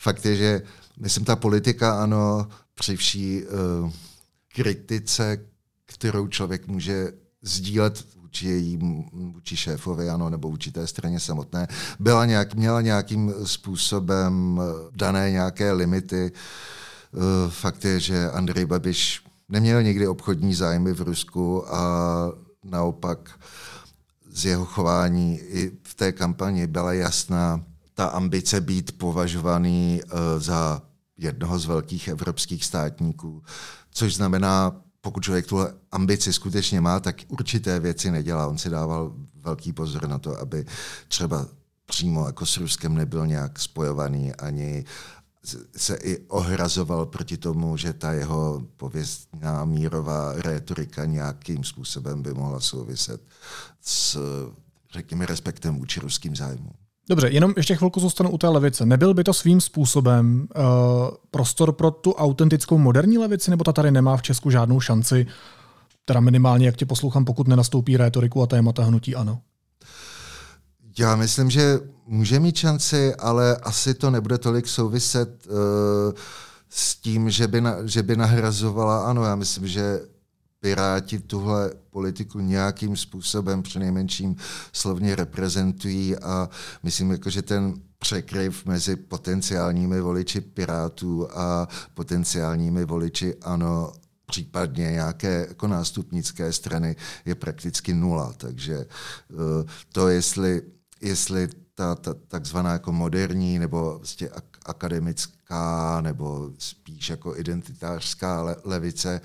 Fakt 0.00 0.24
je, 0.26 0.36
že 0.36 0.62
myslím, 0.98 1.24
ta 1.24 1.36
politika 1.36 2.02
ano 2.02 2.48
při 2.74 2.96
vší 2.96 3.42
uh, 3.42 3.90
kritice, 4.54 5.38
kterou 5.86 6.28
člověk 6.28 6.66
může 6.66 7.12
sdílet 7.42 8.04
vůči 8.16 8.48
jejím, 8.48 9.04
vůči 9.12 9.56
šéfovi, 9.56 10.10
ano, 10.10 10.30
nebo 10.30 10.50
vůči 10.50 10.72
té 10.72 10.86
straně 10.86 11.20
samotné, 11.20 11.68
byla 11.98 12.24
nějak, 12.24 12.54
měla 12.54 12.80
nějakým 12.80 13.34
způsobem 13.44 14.60
dané 14.92 15.30
nějaké 15.30 15.72
limity. 15.72 16.32
Uh, 17.12 17.50
fakt 17.50 17.84
je, 17.84 18.00
že 18.00 18.30
Andrej 18.30 18.66
Babiš 18.66 19.22
neměl 19.48 19.82
nikdy 19.82 20.08
obchodní 20.08 20.54
zájmy 20.54 20.92
v 20.92 21.00
Rusku 21.00 21.74
a 21.74 22.32
naopak 22.64 23.40
z 24.36 24.44
jeho 24.44 24.64
chování 24.64 25.38
i 25.38 25.72
v 25.82 25.94
té 25.94 26.12
kampani 26.12 26.66
byla 26.66 26.92
jasná 26.92 27.64
ta 27.94 28.06
ambice 28.06 28.60
být 28.60 28.98
považovaný 28.98 30.00
uh, 30.04 30.18
za 30.38 30.82
jednoho 31.16 31.58
z 31.58 31.66
velkých 31.66 32.08
evropských 32.08 32.64
státníků, 32.64 33.42
což 33.90 34.14
znamená, 34.14 34.76
pokud 35.00 35.24
člověk 35.24 35.46
tuhle 35.46 35.72
ambici 35.92 36.32
skutečně 36.32 36.80
má, 36.80 37.00
tak 37.00 37.16
určité 37.28 37.80
věci 37.80 38.10
nedělá. 38.10 38.46
On 38.46 38.58
si 38.58 38.70
dával 38.70 39.12
velký 39.34 39.72
pozor 39.72 40.08
na 40.08 40.18
to, 40.18 40.40
aby 40.40 40.66
třeba 41.08 41.46
přímo 41.86 42.26
jako 42.26 42.46
s 42.46 42.56
Ruskem 42.56 42.94
nebyl 42.94 43.26
nějak 43.26 43.58
spojovaný 43.58 44.34
ani 44.34 44.84
se 45.76 45.96
i 45.96 46.18
ohrazoval 46.28 47.06
proti 47.06 47.36
tomu, 47.36 47.76
že 47.76 47.92
ta 47.92 48.12
jeho 48.12 48.62
pověstná 48.76 49.64
mírová 49.64 50.32
rétorika 50.32 51.04
nějakým 51.04 51.64
způsobem 51.64 52.22
by 52.22 52.34
mohla 52.34 52.60
souviset 52.60 53.20
s, 53.80 54.18
řekněme, 54.92 55.26
respektem 55.26 55.78
vůči 55.78 56.00
ruským 56.00 56.36
zájmům. 56.36 56.72
Dobře, 57.08 57.28
jenom 57.28 57.54
ještě 57.56 57.76
chvilku 57.76 58.00
zůstanu 58.00 58.30
u 58.30 58.38
té 58.38 58.48
levice. 58.48 58.86
Nebyl 58.86 59.14
by 59.14 59.24
to 59.24 59.32
svým 59.32 59.60
způsobem 59.60 60.48
uh, 60.56 60.64
prostor 61.30 61.72
pro 61.72 61.90
tu 61.90 62.12
autentickou 62.12 62.78
moderní 62.78 63.18
levici, 63.18 63.50
nebo 63.50 63.64
ta 63.64 63.72
tady 63.72 63.90
nemá 63.90 64.16
v 64.16 64.22
Česku 64.22 64.50
žádnou 64.50 64.80
šanci, 64.80 65.26
teda 66.04 66.20
minimálně, 66.20 66.66
jak 66.66 66.76
tě 66.76 66.86
poslouchám, 66.86 67.24
pokud 67.24 67.48
nenastoupí 67.48 67.96
rétoriku 67.96 68.42
a 68.42 68.46
témata 68.46 68.84
hnutí 68.84 69.14
ano? 69.14 69.40
Já 70.98 71.16
myslím, 71.16 71.50
že 71.50 71.80
může 72.06 72.40
mít 72.40 72.56
šanci, 72.56 73.14
ale 73.14 73.56
asi 73.56 73.94
to 73.94 74.10
nebude 74.10 74.38
tolik 74.38 74.68
souviset 74.68 75.46
uh, 75.46 75.54
s 76.68 76.96
tím, 76.96 77.30
že 77.30 77.48
by, 77.48 77.60
na, 77.60 77.86
že 77.86 78.02
by 78.02 78.16
nahrazovala 78.16 79.06
ano. 79.06 79.24
Já 79.24 79.36
myslím, 79.36 79.68
že 79.68 80.00
Piráti 80.60 81.18
tuhle 81.18 81.70
politiku 81.90 82.40
nějakým 82.40 82.96
způsobem 82.96 83.62
přinejmenším 83.62 84.36
slovně 84.72 85.16
reprezentují 85.16 86.16
a 86.16 86.48
myslím, 86.82 87.10
jako, 87.10 87.30
že 87.30 87.42
ten 87.42 87.74
překryv 87.98 88.66
mezi 88.66 88.96
potenciálními 88.96 90.00
voliči 90.00 90.40
Pirátů 90.40 91.28
a 91.38 91.68
potenciálními 91.94 92.84
voliči 92.84 93.34
ANO 93.42 93.92
případně 94.26 94.84
nějaké 94.84 95.46
jako 95.48 95.68
nástupnické 95.68 96.52
strany 96.52 96.96
je 97.24 97.34
prakticky 97.34 97.94
nula. 97.94 98.32
Takže 98.36 98.76
eh, 98.76 99.64
to, 99.92 100.08
jestli, 100.08 100.62
jestli 101.00 101.48
ta, 101.74 101.94
ta 101.94 102.14
takzvaná 102.28 102.72
jako 102.72 102.92
moderní 102.92 103.58
nebo 103.58 103.94
vlastně 103.98 104.28
akademická 104.66 106.00
nebo 106.00 106.50
spíš 106.58 107.10
jako 107.10 107.36
identitářská 107.36 108.42
le, 108.42 108.56
levice 108.64 109.20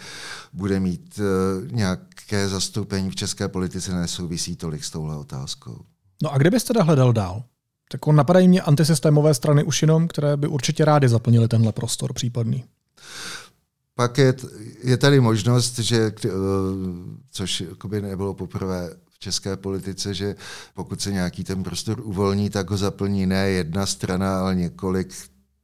bude 0.53 0.79
mít 0.79 1.19
uh, 1.19 1.71
nějaké 1.71 2.49
zastoupení 2.49 3.09
v 3.09 3.15
české 3.15 3.47
politice, 3.47 3.93
nesouvisí 3.93 4.55
tolik 4.55 4.83
s 4.83 4.91
touhle 4.91 5.15
otázkou. 5.15 5.85
No 6.23 6.33
a 6.33 6.37
kde 6.37 6.49
byste 6.49 6.73
teda 6.73 6.83
hledal 6.83 7.13
dál? 7.13 7.43
Tak 7.91 8.07
on 8.07 8.15
napadají 8.15 8.47
mě 8.47 8.61
antisystémové 8.61 9.33
strany 9.33 9.63
už 9.63 9.81
jenom, 9.81 10.07
které 10.07 10.37
by 10.37 10.47
určitě 10.47 10.85
rádi 10.85 11.09
zaplnili 11.09 11.47
tenhle 11.47 11.71
prostor 11.71 12.13
případný. 12.13 12.65
Pak 13.95 14.17
je, 14.17 14.33
je 14.83 14.97
tady 14.97 15.19
možnost, 15.19 15.79
že, 15.79 16.11
eh, 16.25 16.29
což 17.31 17.63
by 17.87 18.01
nebylo 18.01 18.33
poprvé 18.33 18.89
české 19.21 19.57
politice, 19.57 20.13
že 20.13 20.35
pokud 20.73 21.01
se 21.01 21.11
nějaký 21.11 21.43
ten 21.43 21.63
prostor 21.63 22.01
uvolní, 22.03 22.49
tak 22.49 22.69
ho 22.69 22.77
zaplní 22.77 23.25
ne 23.25 23.49
jedna 23.49 23.85
strana, 23.85 24.39
ale 24.39 24.55
několik 24.55 25.13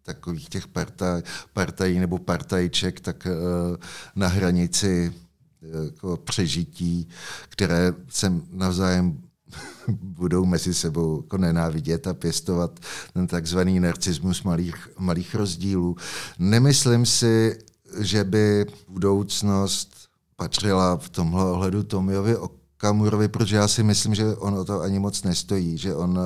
takových 0.03 0.49
těch 0.49 0.67
partaj, 0.67 1.21
partají 1.53 1.99
nebo 1.99 2.17
partajček, 2.17 2.99
tak 2.99 3.27
uh, 3.27 3.77
na 4.15 4.27
hranici 4.27 5.13
uh, 5.61 5.85
jako 5.85 6.17
přežití, 6.17 7.09
které 7.49 7.93
se 8.09 8.33
navzájem 8.51 9.21
budou 9.87 10.45
mezi 10.45 10.73
sebou 10.73 11.21
jako 11.21 11.37
nenávidět 11.37 12.07
a 12.07 12.13
pěstovat 12.13 12.79
ten 13.13 13.27
takzvaný 13.27 13.79
narcismus 13.79 14.43
malých, 14.43 14.89
malých 14.97 15.35
rozdílů. 15.35 15.95
Nemyslím 16.39 17.05
si, 17.05 17.59
že 17.99 18.23
by 18.23 18.65
budoucnost 18.87 19.97
patřila 20.35 20.97
v 20.97 21.09
tomhle 21.09 21.45
ohledu 21.51 21.83
Tomiovi 21.83 22.37
Kamurovi, 22.77 23.27
protože 23.27 23.55
já 23.55 23.67
si 23.67 23.83
myslím, 23.83 24.15
že 24.15 24.35
on 24.35 24.53
o 24.53 24.65
to 24.65 24.81
ani 24.81 24.99
moc 24.99 25.23
nestojí, 25.23 25.77
že 25.77 25.95
on 25.95 26.19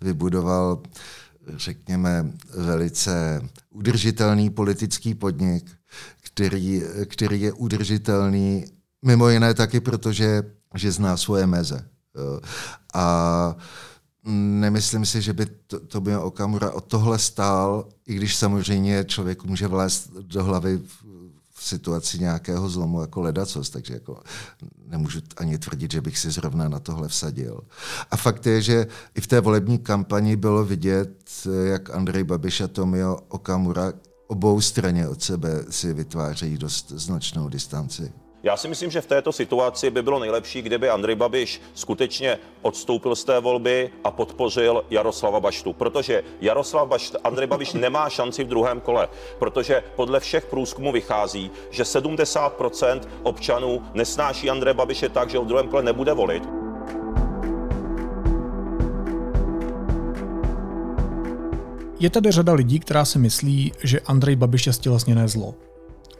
vybudoval, 0.00 0.82
řekněme, 1.56 2.32
velice 2.56 3.42
udržitelný 3.70 4.50
politický 4.50 5.14
podnik, 5.14 5.70
který, 6.20 6.82
který 7.06 7.40
je 7.40 7.52
udržitelný 7.52 8.64
mimo 9.04 9.28
jiné 9.28 9.54
taky, 9.54 9.80
protože 9.80 10.42
že 10.74 10.92
zná 10.92 11.16
svoje 11.16 11.46
meze. 11.46 11.84
A 12.94 13.56
nemyslím 14.24 15.06
si, 15.06 15.22
že 15.22 15.32
by 15.32 15.46
to, 15.66 15.80
to 15.80 16.00
by 16.00 16.16
Okamura 16.16 16.70
o 16.70 16.80
tohle 16.80 17.18
stál, 17.18 17.88
i 18.06 18.14
když 18.14 18.36
samozřejmě 18.36 19.04
člověk 19.04 19.44
může 19.44 19.66
vlézt 19.66 20.12
do 20.12 20.44
hlavy 20.44 20.80
situaci 21.62 22.18
nějakého 22.18 22.68
zlomu 22.68 23.00
jako 23.00 23.20
ledacos, 23.20 23.70
takže 23.70 23.94
jako 23.94 24.22
nemůžu 24.86 25.20
ani 25.36 25.58
tvrdit, 25.58 25.92
že 25.92 26.00
bych 26.00 26.18
si 26.18 26.30
zrovna 26.30 26.68
na 26.68 26.78
tohle 26.78 27.08
vsadil. 27.08 27.60
A 28.10 28.16
fakt 28.16 28.46
je, 28.46 28.62
že 28.62 28.86
i 29.14 29.20
v 29.20 29.26
té 29.26 29.40
volební 29.40 29.78
kampani 29.78 30.36
bylo 30.36 30.64
vidět, 30.64 31.30
jak 31.64 31.90
Andrej 31.90 32.24
Babiš 32.24 32.60
a 32.60 32.68
Tomio 32.68 33.18
Okamura 33.28 33.92
obou 34.26 34.60
straně 34.60 35.08
od 35.08 35.22
sebe 35.22 35.64
si 35.70 35.92
vytvářejí 35.92 36.58
dost 36.58 36.90
značnou 36.90 37.48
distanci. 37.48 38.12
Já 38.42 38.56
si 38.56 38.68
myslím, 38.68 38.90
že 38.90 39.00
v 39.00 39.06
této 39.06 39.32
situaci 39.32 39.90
by 39.90 40.02
bylo 40.02 40.18
nejlepší, 40.18 40.62
kdyby 40.62 40.88
Andrej 40.88 41.16
Babiš 41.16 41.60
skutečně 41.74 42.38
odstoupil 42.62 43.16
z 43.16 43.24
té 43.24 43.40
volby 43.40 43.90
a 44.04 44.10
podpořil 44.10 44.84
Jaroslava 44.90 45.40
Baštu, 45.40 45.72
protože 45.72 46.22
Jaroslav 46.40 46.88
Bašt, 46.88 47.16
Andrej 47.24 47.46
Babiš 47.46 47.72
nemá 47.84 48.08
šanci 48.08 48.44
v 48.44 48.48
druhém 48.48 48.80
kole, 48.80 49.08
protože 49.38 49.82
podle 49.96 50.20
všech 50.20 50.46
průzkumů 50.46 50.92
vychází, 50.92 51.50
že 51.70 51.82
70% 51.82 53.00
občanů 53.22 53.82
nesnáší 53.94 54.50
Andrej 54.50 54.74
Babiše 54.74 55.08
tak, 55.08 55.30
že 55.30 55.38
v 55.38 55.46
druhém 55.46 55.68
kole 55.68 55.82
nebude 55.82 56.12
volit. 56.12 56.42
Je 62.00 62.10
tady 62.10 62.30
řada 62.30 62.52
lidí, 62.52 62.80
která 62.80 63.04
si 63.04 63.18
myslí, 63.18 63.72
že 63.84 64.00
Andrej 64.00 64.36
Babiš 64.36 64.66
je 64.66 64.72
stělesněné 64.72 65.28
zlo. 65.28 65.54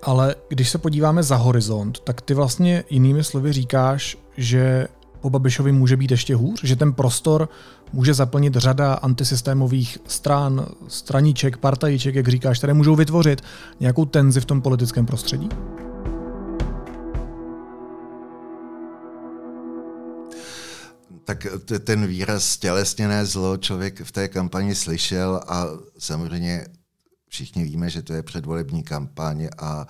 Ale 0.02 0.34
když 0.48 0.70
se 0.70 0.78
podíváme 0.78 1.22
za 1.22 1.36
horizont, 1.36 2.00
tak 2.00 2.20
ty 2.20 2.34
vlastně 2.34 2.84
jinými 2.90 3.24
slovy 3.24 3.52
říkáš, 3.52 4.18
že 4.36 4.88
po 5.20 5.30
Babišovi 5.30 5.72
může 5.72 5.96
být 5.96 6.10
ještě 6.10 6.34
hůř, 6.34 6.64
že 6.64 6.76
ten 6.76 6.92
prostor 6.92 7.48
může 7.92 8.14
zaplnit 8.14 8.54
řada 8.54 8.94
antisystémových 8.94 9.98
stran, 10.06 10.66
straníček, 10.88 11.56
partajíček, 11.56 12.14
jak 12.14 12.28
říkáš, 12.28 12.58
které 12.58 12.74
můžou 12.74 12.96
vytvořit 12.96 13.42
nějakou 13.80 14.04
tenzi 14.04 14.40
v 14.40 14.44
tom 14.44 14.62
politickém 14.62 15.06
prostředí? 15.06 15.48
tak 21.24 21.46
ten 21.84 22.06
výraz 22.06 22.56
tělesněné 22.56 23.26
zlo 23.26 23.56
člověk 23.56 24.00
v 24.00 24.12
té 24.12 24.28
kampani 24.28 24.74
slyšel 24.74 25.40
a 25.48 25.66
samozřejmě 25.98 26.66
všichni 27.32 27.64
víme, 27.64 27.90
že 27.90 28.02
to 28.02 28.12
je 28.12 28.22
předvolební 28.22 28.82
kampaň 28.82 29.48
a 29.58 29.86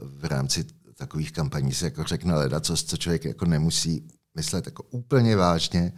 v 0.00 0.24
rámci 0.24 0.64
takových 0.94 1.32
kampaní 1.32 1.74
se 1.74 1.84
jako 1.84 2.04
řekne 2.04 2.34
leda, 2.34 2.60
co, 2.60 2.76
co 2.76 2.96
člověk 2.96 3.24
jako 3.24 3.44
nemusí 3.44 4.08
myslet 4.34 4.66
jako 4.66 4.82
úplně 4.82 5.36
vážně. 5.36 5.92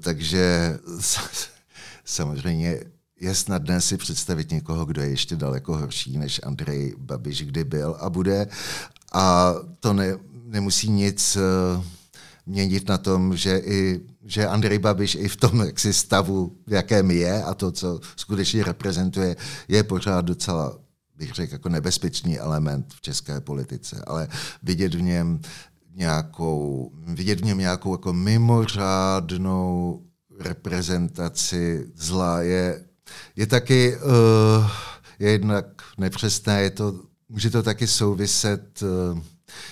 Takže 0.00 0.78
samozřejmě 2.04 2.80
je 3.20 3.34
snadné 3.34 3.80
si 3.80 3.96
představit 3.96 4.50
někoho, 4.50 4.84
kdo 4.84 5.02
je 5.02 5.08
ještě 5.08 5.36
daleko 5.36 5.76
horší 5.76 6.18
než 6.18 6.40
Andrej 6.44 6.94
Babiš 6.98 7.42
kdy 7.42 7.64
byl 7.64 7.96
a 8.00 8.10
bude. 8.10 8.46
A 9.12 9.54
to 9.80 9.92
ne, 9.92 10.16
nemusí 10.44 10.90
nic 10.90 11.36
uh, 11.36 11.84
měnit 12.46 12.88
na 12.88 12.98
tom, 12.98 13.36
že 13.36 13.58
i 13.58 14.00
že 14.24 14.46
Andrej 14.46 14.78
Babiš 14.78 15.14
i 15.14 15.28
v 15.28 15.36
tom 15.36 15.60
jaksi 15.66 15.92
stavu, 15.92 16.56
v 16.66 16.72
jakém 16.72 17.10
je 17.10 17.42
a 17.42 17.54
to, 17.54 17.72
co 17.72 18.00
skutečně 18.16 18.64
reprezentuje, 18.64 19.36
je 19.68 19.82
pořád 19.82 20.24
docela 20.24 20.78
bych 21.20 21.32
řekl, 21.32 21.52
jako 21.52 21.68
nebezpečný 21.68 22.38
element 22.38 22.94
v 22.94 23.00
české 23.00 23.40
politice, 23.40 24.04
ale 24.06 24.28
vidět 24.62 24.94
v 24.94 25.02
něm 25.02 25.40
nějakou, 25.94 26.90
vidět 27.06 27.40
v 27.40 27.44
něm 27.44 27.58
nějakou 27.58 27.94
jako 27.94 28.12
mimořádnou 28.12 30.00
reprezentaci 30.38 31.86
zla 31.94 32.40
je, 32.40 32.84
je 33.36 33.46
taky 33.46 33.96
uh, 33.96 34.70
je 35.18 35.30
jednak 35.30 35.66
nepřesné, 35.98 36.62
je 36.62 36.70
to, 36.70 37.00
může 37.28 37.50
to 37.50 37.62
taky 37.62 37.86
souviset 37.86 38.82
uh, 38.82 39.18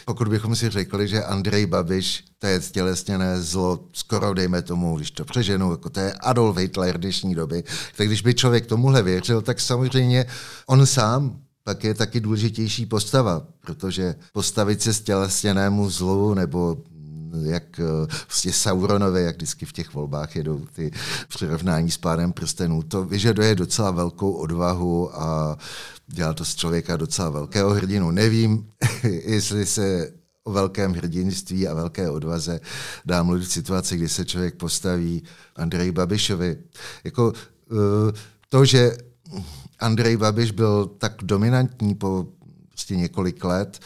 pokud 0.05 0.29
bychom 0.29 0.57
si 0.57 0.71
řekli, 0.71 1.09
že 1.09 1.25
Andrej 1.25 1.67
Babiš, 1.67 2.25
to 2.39 2.47
je 2.47 2.61
stělesněné 2.61 3.43
zlo, 3.43 3.81
skoro 3.93 4.35
dejme 4.35 4.63
tomu, 4.63 4.97
když 4.97 5.11
to 5.11 5.25
přeženu, 5.25 5.71
jako 5.71 5.91
to 5.91 6.01
je 6.01 6.13
Adolf 6.13 6.57
Hitler 6.57 7.01
dnešní 7.01 7.35
doby, 7.35 7.65
tak 7.97 8.07
když 8.07 8.23
by 8.23 8.35
člověk 8.35 8.67
tomuhle 8.67 9.03
věřil, 9.03 9.43
tak 9.43 9.61
samozřejmě 9.61 10.27
on 10.67 10.87
sám 10.87 11.39
pak 11.69 11.85
je 11.85 11.95
taky 11.95 12.21
důležitější 12.21 12.87
postava, 12.87 13.43
protože 13.61 14.15
postavit 14.33 14.83
se 14.83 14.95
stělesněnému 14.95 15.91
zlu 15.91 16.35
nebo 16.35 16.77
jak 17.43 17.81
vlastně 18.29 18.53
Sauronovi, 18.53 19.23
jak 19.23 19.37
vždycky 19.37 19.67
v 19.67 19.73
těch 19.73 19.95
volbách 19.95 20.37
jedou 20.37 20.67
ty 20.73 20.91
přirovnání 21.29 21.91
s 21.91 21.99
pádem 21.99 22.33
prstenů. 22.33 22.83
To 22.83 23.05
vyžaduje 23.05 23.55
docela 23.55 23.91
velkou 23.91 24.33
odvahu 24.33 25.23
a 25.23 25.59
dělá 26.07 26.33
to 26.33 26.45
z 26.45 26.55
člověka 26.55 26.97
docela 26.97 27.31
velkého 27.31 27.71
hrdinu. 27.71 28.11
Nevím, 28.11 28.69
jestli 29.25 29.67
se 29.67 30.13
o 30.45 30.53
velkém 30.53 30.93
hrdinství 30.93 31.69
a 31.69 31.75
velké 31.75 32.11
odvaze 32.11 32.61
dá 33.05 33.23
mluvit 33.23 33.45
v 33.45 33.53
situaci, 33.53 33.97
kdy 33.97 34.09
se 34.09 34.25
člověk 34.25 34.55
postaví 34.55 35.23
Andrej 35.57 35.93
Babišovi. 35.93 36.57
Jako 37.05 37.33
eh, 37.73 38.13
to, 38.49 38.65
že 38.65 38.97
Andrej 39.79 40.17
Babiš 40.17 40.51
byl 40.51 40.87
tak 40.99 41.13
dominantní 41.23 41.95
po 41.95 42.27
prostě 42.69 42.97
několik 42.97 43.45
let, 43.45 43.81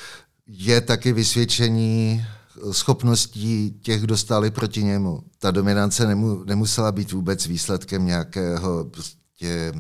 je 0.46 0.80
taky 0.80 1.12
vysvědčení 1.12 2.24
schopností 2.70 3.78
těch, 3.82 4.02
kdo 4.02 4.16
stáli 4.16 4.50
proti 4.50 4.84
němu. 4.84 5.22
Ta 5.38 5.50
dominance 5.50 6.06
nemu, 6.06 6.44
nemusela 6.44 6.92
být 6.92 7.12
vůbec 7.12 7.46
výsledkem 7.46 8.06
nějakého 8.06 8.84
prostě 8.84 9.72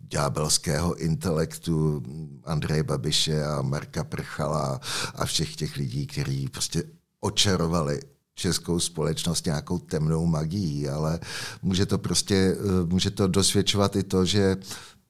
ďábelského 0.00 0.94
intelektu 0.94 2.02
Andreje 2.44 2.82
Babiše 2.82 3.44
a 3.44 3.62
Marka 3.62 4.04
Prchala 4.04 4.80
a 5.14 5.24
všech 5.24 5.56
těch 5.56 5.76
lidí, 5.76 6.06
kteří 6.06 6.48
prostě 6.48 6.84
očarovali 7.20 8.00
českou 8.34 8.80
společnost 8.80 9.46
nějakou 9.46 9.78
temnou 9.78 10.26
magií, 10.26 10.88
ale 10.88 11.20
může 11.62 11.86
to 11.86 11.98
prostě, 11.98 12.34
eh, 12.34 12.86
může 12.86 13.10
to 13.10 13.26
dosvědčovat 13.26 13.96
i 13.96 14.02
to, 14.02 14.24
že 14.24 14.56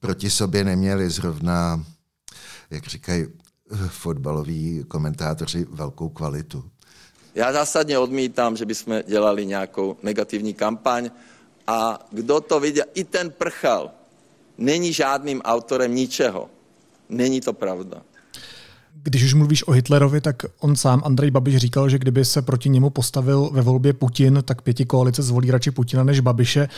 proti 0.00 0.30
sobě 0.30 0.64
neměli 0.64 1.10
zrovna, 1.10 1.84
jak 2.70 2.86
říkají 2.86 3.26
eh, 3.26 3.76
fotbaloví 3.88 4.84
komentátoři, 4.88 5.66
velkou 5.70 6.08
kvalitu. 6.08 6.64
Já 7.34 7.52
zásadně 7.52 7.98
odmítám, 7.98 8.56
že 8.56 8.66
bychom 8.66 9.02
dělali 9.06 9.46
nějakou 9.46 9.96
negativní 10.02 10.54
kampaň 10.54 11.10
a 11.66 11.98
kdo 12.10 12.40
to 12.40 12.60
viděl, 12.60 12.84
i 12.94 13.04
ten 13.04 13.30
prchal, 13.30 13.90
není 14.58 14.92
žádným 14.92 15.40
autorem 15.40 15.94
ničeho. 15.94 16.48
Není 17.08 17.40
to 17.40 17.52
pravda. 17.52 18.02
Když 19.02 19.24
už 19.24 19.34
mluvíš 19.34 19.68
o 19.68 19.72
Hitlerovi, 19.72 20.20
tak 20.20 20.36
on 20.60 20.76
sám, 20.76 21.02
Andrej 21.04 21.30
Babiš, 21.30 21.56
říkal, 21.56 21.88
že 21.88 21.98
kdyby 21.98 22.24
se 22.24 22.42
proti 22.42 22.68
němu 22.68 22.90
postavil 22.90 23.50
ve 23.52 23.62
volbě 23.62 23.92
Putin, 23.92 24.42
tak 24.44 24.62
pěti 24.62 24.84
koalice 24.84 25.22
zvolí 25.22 25.50
radši 25.50 25.70
Putina 25.70 26.04
než 26.04 26.20
Babiše. 26.20 26.68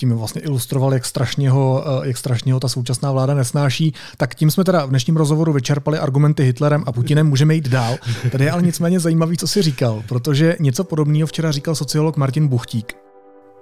Tím 0.00 0.12
vlastně 0.12 0.40
ilustroval, 0.40 0.92
jak 0.94 1.04
strašně, 1.04 1.50
ho, 1.50 1.84
eh, 1.86 2.08
jak 2.08 2.16
strašně 2.16 2.52
ho 2.52 2.60
ta 2.60 2.68
současná 2.68 3.12
vláda 3.12 3.34
nesnáší. 3.34 3.94
Tak 4.16 4.34
tím 4.34 4.50
jsme 4.50 4.64
teda 4.64 4.86
v 4.86 4.88
dnešním 4.88 5.16
rozhovoru 5.16 5.52
vyčerpali 5.52 5.98
argumenty 5.98 6.42
Hitlerem 6.42 6.84
a 6.86 6.92
Putinem, 6.92 7.28
můžeme 7.28 7.54
jít 7.54 7.68
dál. 7.68 7.96
Tady 8.32 8.44
je 8.44 8.50
ale 8.50 8.62
nicméně 8.62 9.00
zajímavý, 9.00 9.36
co 9.36 9.48
si 9.48 9.62
říkal, 9.62 10.02
protože 10.08 10.56
něco 10.60 10.84
podobného 10.84 11.26
včera 11.26 11.52
říkal 11.52 11.74
sociolog 11.74 12.16
Martin 12.16 12.48
Buchtík. 12.48 12.96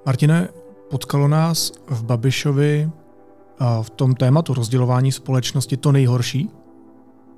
Martine, 0.07 0.49
potkalo 0.91 1.29
nás 1.29 1.73
v 1.87 2.05
Babišovi 2.05 2.91
v 3.83 3.91
tom 3.91 4.15
tématu 4.15 4.55
rozdělování 4.55 5.13
společnosti 5.13 5.77
to 5.77 5.93
nejhorší? 5.93 6.51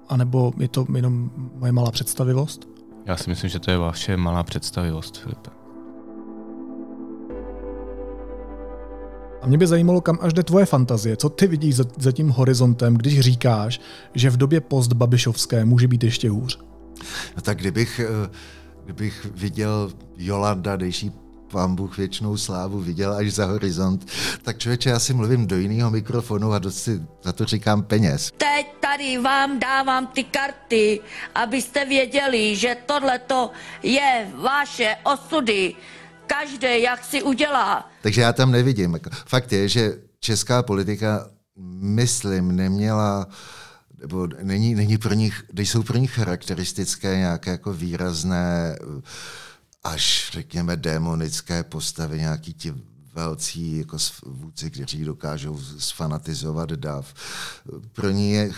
A 0.09 0.17
nebo 0.17 0.53
je 0.59 0.69
to 0.69 0.87
jenom 0.95 1.31
moje 1.55 1.73
malá 1.73 1.91
představivost? 1.91 2.69
Já 3.07 3.17
si 3.17 3.31
myslím, 3.31 3.51
že 3.51 3.59
to 3.59 3.71
je 3.71 3.79
vaše 3.79 4.17
malá 4.17 4.43
představivost, 4.43 5.19
Filipe. 5.19 5.58
A 9.43 9.47
mě 9.47 9.59
by 9.59 9.67
zajímalo, 9.67 10.01
kam 10.01 10.19
až 10.21 10.33
jde 10.33 10.43
tvoje 10.43 10.67
fantazie. 10.67 11.17
Co 11.17 11.29
ty 11.29 11.47
vidíš 11.47 11.77
za, 11.77 11.85
za 11.99 12.13
tím 12.13 12.29
horizontem, 12.29 12.95
když 12.95 13.21
říkáš, 13.21 13.81
že 14.15 14.31
v 14.31 14.37
době 14.37 14.61
post-Babišovské 14.61 15.65
může 15.65 15.89
být 15.89 16.05
ještě 16.05 16.31
hůř? 16.31 16.59
No 17.37 17.43
tak 17.43 17.59
kdybych, 17.59 18.01
eh, 18.01 18.31
kdybych 18.85 19.27
viděl 19.35 19.91
Jolanda, 20.17 20.77
dejší 20.77 21.13
pán 21.53 21.75
Bůh 21.75 21.99
věčnou 21.99 22.37
slávu 22.37 22.81
viděl 22.81 23.13
až 23.13 23.33
za 23.33 23.47
horizont, 23.47 24.11
tak 24.43 24.59
člověče, 24.59 24.91
já 24.91 24.99
si 24.99 25.15
mluvím 25.15 25.47
do 25.47 25.57
jiného 25.57 25.91
mikrofonu 25.91 26.53
a 26.53 26.59
dost 26.59 26.83
si 26.83 27.01
za 27.23 27.33
to 27.33 27.45
říkám 27.45 27.83
peněz. 27.83 28.33
Teď 28.37 28.67
tady 28.81 29.19
vám 29.19 29.59
dávám 29.59 30.07
ty 30.07 30.25
karty, 30.25 31.01
abyste 31.35 31.85
věděli, 31.85 32.57
že 32.57 32.77
tohle 32.87 33.21
je 33.83 34.29
vaše 34.35 34.97
osudy. 35.05 35.75
Každý, 36.29 36.83
jak 36.83 37.05
si 37.05 37.23
udělá. 37.23 37.91
Takže 38.03 38.21
já 38.21 38.33
tam 38.33 38.53
nevidím. 38.53 38.99
Fakt 39.27 39.53
je, 39.53 39.69
že 39.69 39.99
česká 40.21 40.63
politika, 40.63 41.31
myslím, 41.81 42.57
neměla 42.57 43.27
nebo 44.01 44.29
není, 44.43 44.75
není 44.75 44.99
pro 44.99 45.15
nich, 45.15 45.45
jsou 45.59 45.83
pro 45.83 45.99
nich 45.99 46.11
charakteristické 46.11 47.17
nějaké 47.17 47.51
jako 47.51 47.73
výrazné 47.73 48.79
až 49.85 50.31
řekněme 50.33 50.77
démonické 50.77 51.63
postavy, 51.65 52.19
nějaký 52.19 52.55
ti 52.55 52.75
velcí 53.15 53.79
jako 53.79 53.97
vůdci, 54.27 54.71
kteří 54.71 55.05
dokážou 55.05 55.61
sfanatizovat 55.79 56.71
dav. 56.71 57.15
Pro 57.93 58.11
ní 58.11 58.33
je 58.33 58.51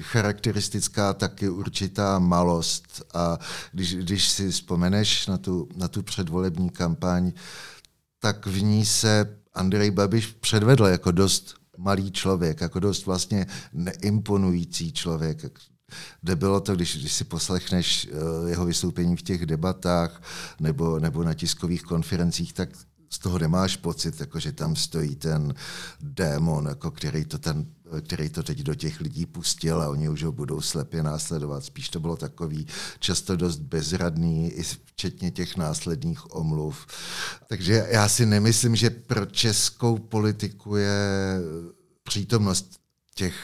charakteristická 0.00 1.14
taky 1.14 1.48
určitá 1.48 2.18
malost. 2.18 3.02
A 3.14 3.38
když, 3.72 3.94
když 3.94 4.28
si 4.28 4.50
vzpomeneš 4.50 5.26
na 5.26 5.38
tu, 5.38 5.68
na 5.76 5.88
tu 5.88 6.02
předvolební 6.02 6.70
kampaň, 6.70 7.32
tak 8.18 8.46
v 8.46 8.62
ní 8.62 8.86
se 8.86 9.38
Andrej 9.54 9.90
Babiš 9.90 10.26
předvedl 10.26 10.86
jako 10.86 11.10
dost 11.10 11.54
malý 11.78 12.10
člověk, 12.12 12.60
jako 12.60 12.80
dost 12.80 13.06
vlastně 13.06 13.46
neimponující 13.72 14.92
člověk, 14.92 15.58
kde 16.22 16.36
bylo 16.36 16.60
to, 16.60 16.74
když, 16.74 16.96
když 16.96 17.12
si 17.12 17.24
poslechneš 17.24 18.08
uh, 18.08 18.48
jeho 18.48 18.66
vystoupení 18.66 19.16
v 19.16 19.22
těch 19.22 19.46
debatách 19.46 20.22
nebo, 20.60 20.98
nebo 20.98 21.24
na 21.24 21.34
tiskových 21.34 21.82
konferencích, 21.82 22.52
tak 22.52 22.68
z 23.14 23.18
toho 23.18 23.38
nemáš 23.38 23.76
pocit, 23.76 24.20
jako 24.20 24.40
že 24.40 24.52
tam 24.52 24.76
stojí 24.76 25.16
ten 25.16 25.54
démon, 26.00 26.66
jako 26.66 26.90
který, 26.90 27.24
to 27.24 27.38
ten, 27.38 27.66
který 28.00 28.28
to 28.28 28.42
teď 28.42 28.58
do 28.58 28.74
těch 28.74 29.00
lidí 29.00 29.26
pustil 29.26 29.82
a 29.82 29.88
oni 29.88 30.08
už 30.08 30.22
ho 30.22 30.32
budou 30.32 30.60
slepě 30.60 31.02
následovat. 31.02 31.64
Spíš 31.64 31.88
to 31.88 32.00
bylo 32.00 32.16
takový 32.16 32.66
často 32.98 33.36
dost 33.36 33.58
bezradný, 33.58 34.50
i 34.50 34.62
včetně 34.62 35.30
těch 35.30 35.56
následných 35.56 36.34
omluv. 36.34 36.86
Takže 37.46 37.86
já 37.90 38.08
si 38.08 38.26
nemyslím, 38.26 38.76
že 38.76 38.90
pro 38.90 39.26
českou 39.26 39.98
politiku 39.98 40.76
je 40.76 41.38
přítomnost 42.02 42.80
těch 43.14 43.34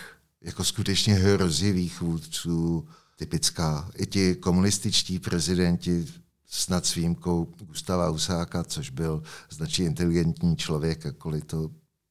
jako 0.43 0.65
skutečně 0.65 1.15
hrozivých 1.15 2.01
vůdců 2.01 2.89
typická. 3.17 3.91
I 3.97 4.07
ti 4.07 4.35
komunističtí 4.35 5.19
prezidenti 5.19 6.07
snad 6.51 6.87
s 6.87 6.95
výjimkou 6.95 7.49
Gustava 7.59 8.09
Husáka, 8.09 8.65
což 8.65 8.91
byl 8.91 9.23
značně 9.51 9.87
inteligentní 9.87 10.57
člověk, 10.57 11.05
jakkoliv 11.05 11.45
to 11.45 11.71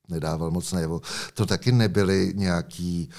nedával 0.09 0.51
moc 0.51 0.71
najevo, 0.71 1.01
to 1.33 1.45
taky 1.45 1.71
nebyly 1.71 2.33
nějaký 2.35 3.09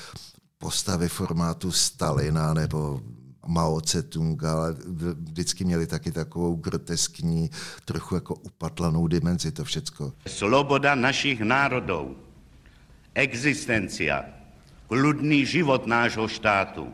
postavy 0.58 1.08
formátu 1.08 1.72
Stalina 1.72 2.54
nebo 2.54 3.00
Mao 3.46 3.80
Tse-tunga, 3.80 4.52
ale 4.52 4.76
vždycky 5.14 5.64
měli 5.64 5.86
taky 5.86 6.12
takovou 6.12 6.56
groteskní, 6.56 7.50
trochu 7.84 8.14
jako 8.14 8.34
upatlanou 8.34 9.06
dimenzi 9.06 9.52
to 9.52 9.64
všecko. 9.64 10.12
Sloboda 10.26 10.94
našich 10.94 11.40
národů, 11.40 12.16
existencia, 13.14 14.24
kľudný 14.88 15.46
život 15.46 15.86
nášho 15.86 16.28
štátu, 16.28 16.90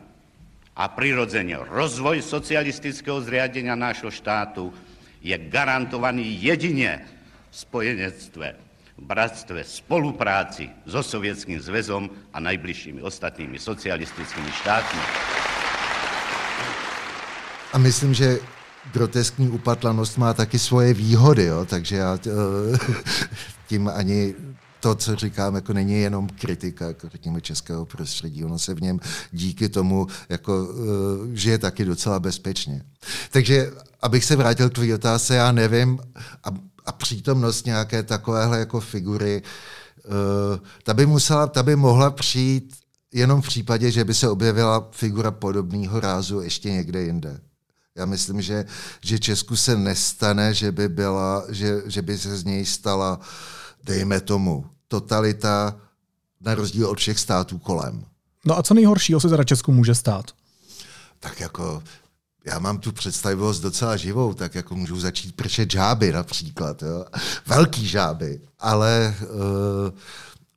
a 0.77 0.85
prirodzene 0.93 1.57
rozvoj 1.57 2.21
socialistického 2.21 3.17
zriadenia 3.25 3.73
nášho 3.73 4.13
štátu 4.13 4.69
je 5.25 5.33
garantovaný 5.49 6.37
jedine 6.37 7.01
v 7.49 7.55
spojenectve, 7.57 8.47
v 8.93 9.01
bratstve, 9.01 9.65
spolupráci 9.65 10.69
so 10.85 11.01
Sovětským 11.01 11.57
zväzom 11.57 12.09
a 12.29 12.37
najbližšími 12.37 13.01
ostatními 13.01 13.57
socialistickými 13.57 14.51
štátmi. 14.61 15.01
A 17.73 17.77
myslím, 17.77 18.13
že 18.13 18.39
groteskní 18.93 19.49
upatlanost 19.49 20.17
má 20.17 20.33
taky 20.33 20.59
svoje 20.59 20.93
výhody, 20.93 21.45
jo? 21.45 21.65
takže 21.65 21.95
já 21.95 22.17
tím 23.67 23.89
ani 23.93 24.35
to, 24.79 24.95
co 24.95 25.15
říkám, 25.15 25.55
jako 25.55 25.73
není 25.73 26.01
jenom 26.01 26.29
kritika, 26.29 26.87
jako 26.87 27.09
řekněme, 27.09 27.41
českého 27.41 27.85
prostředí. 27.85 28.43
Ono 28.43 28.59
se 28.59 28.73
v 28.73 28.81
něm 28.81 28.99
díky 29.31 29.69
tomu 29.69 30.07
jako, 30.29 30.65
uh, 30.65 30.75
žije 31.33 31.57
taky 31.57 31.85
docela 31.85 32.19
bezpečně. 32.19 32.83
Takže, 33.31 33.71
abych 34.01 34.25
se 34.25 34.35
vrátil 34.35 34.69
k 34.69 34.73
tvý 34.73 34.93
otázce, 34.93 35.35
já 35.35 35.51
nevím, 35.51 35.99
a, 36.43 36.49
a 36.85 36.91
přítomnost 36.91 37.65
nějaké 37.65 38.03
takovéhle 38.03 38.59
jako 38.59 38.79
figury, 38.79 39.41
uh, 40.05 40.59
ta 40.83 40.93
by 40.93 41.05
musela, 41.05 41.47
ta 41.47 41.63
by 41.63 41.75
mohla 41.75 42.11
přijít 42.11 42.75
jenom 43.13 43.41
v 43.41 43.47
případě, 43.47 43.91
že 43.91 44.05
by 44.05 44.13
se 44.13 44.29
objevila 44.29 44.89
figura 44.91 45.31
podobného 45.31 45.99
rázu 45.99 46.41
ještě 46.41 46.71
někde 46.71 47.01
jinde. 47.01 47.39
Já 47.95 48.05
myslím, 48.05 48.41
že, 48.41 48.65
že 49.01 49.19
Česku 49.19 49.55
se 49.55 49.77
nestane, 49.77 50.53
že 50.53 50.71
by, 50.71 50.89
byla, 50.89 51.43
že, 51.49 51.81
že 51.85 52.01
by 52.01 52.17
se 52.17 52.37
z 52.37 52.43
něj 52.43 52.65
stala, 52.65 53.19
dejme 53.87 54.21
tomu, 54.21 54.65
totalita 54.87 55.75
na 56.41 56.55
rozdíl 56.55 56.87
od 56.87 56.97
všech 56.97 57.19
států 57.19 57.57
kolem. 57.57 58.05
No 58.45 58.57
a 58.57 58.63
co 58.63 58.73
nejhoršího 58.73 59.19
se 59.19 59.29
teda 59.29 59.43
Česku 59.43 59.71
může 59.71 59.95
stát? 59.95 60.31
Tak 61.19 61.39
jako 61.39 61.83
já 62.45 62.59
mám 62.59 62.77
tu 62.77 62.91
představivost 62.91 63.61
docela 63.61 63.97
živou, 63.97 64.33
tak 64.33 64.55
jako 64.55 64.75
můžu 64.75 64.99
začít 64.99 65.35
pršet 65.35 65.71
žáby 65.71 66.11
například, 66.11 66.81
jo? 66.83 67.05
velký 67.45 67.87
žáby, 67.87 68.41
ale 68.59 69.15
uh, 69.21 69.29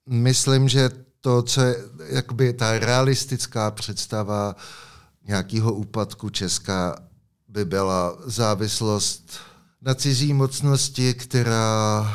myslím, 0.06 0.68
že 0.68 0.90
to, 1.20 1.42
co 1.42 1.60
je 1.60 1.76
jakoby 2.06 2.52
ta 2.52 2.78
realistická 2.78 3.70
představa 3.70 4.56
nějakého 5.26 5.72
úpadku 5.72 6.30
Česka, 6.30 6.96
by 7.48 7.64
byla 7.64 8.18
závislost 8.24 9.32
na 9.82 9.94
cizí 9.94 10.32
mocnosti, 10.32 11.14
která 11.14 12.06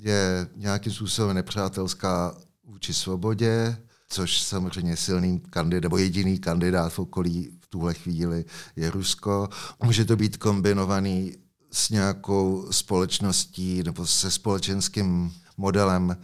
je 0.00 0.46
nějakým 0.56 0.92
způsobem 0.92 1.36
nepřátelská 1.36 2.36
vůči 2.64 2.94
svobodě, 2.94 3.76
což 4.08 4.42
samozřejmě 4.42 4.96
silný 4.96 5.40
kandidát, 5.50 5.82
nebo 5.82 5.98
jediný 5.98 6.38
kandidát 6.38 6.92
v 6.92 6.98
okolí 6.98 7.50
v 7.60 7.66
tuhle 7.66 7.94
chvíli 7.94 8.44
je 8.76 8.90
Rusko. 8.90 9.48
Může 9.82 10.04
to 10.04 10.16
být 10.16 10.36
kombinovaný 10.36 11.36
s 11.72 11.90
nějakou 11.90 12.66
společností 12.70 13.82
nebo 13.82 14.06
se 14.06 14.30
společenským 14.30 15.32
modelem 15.56 16.16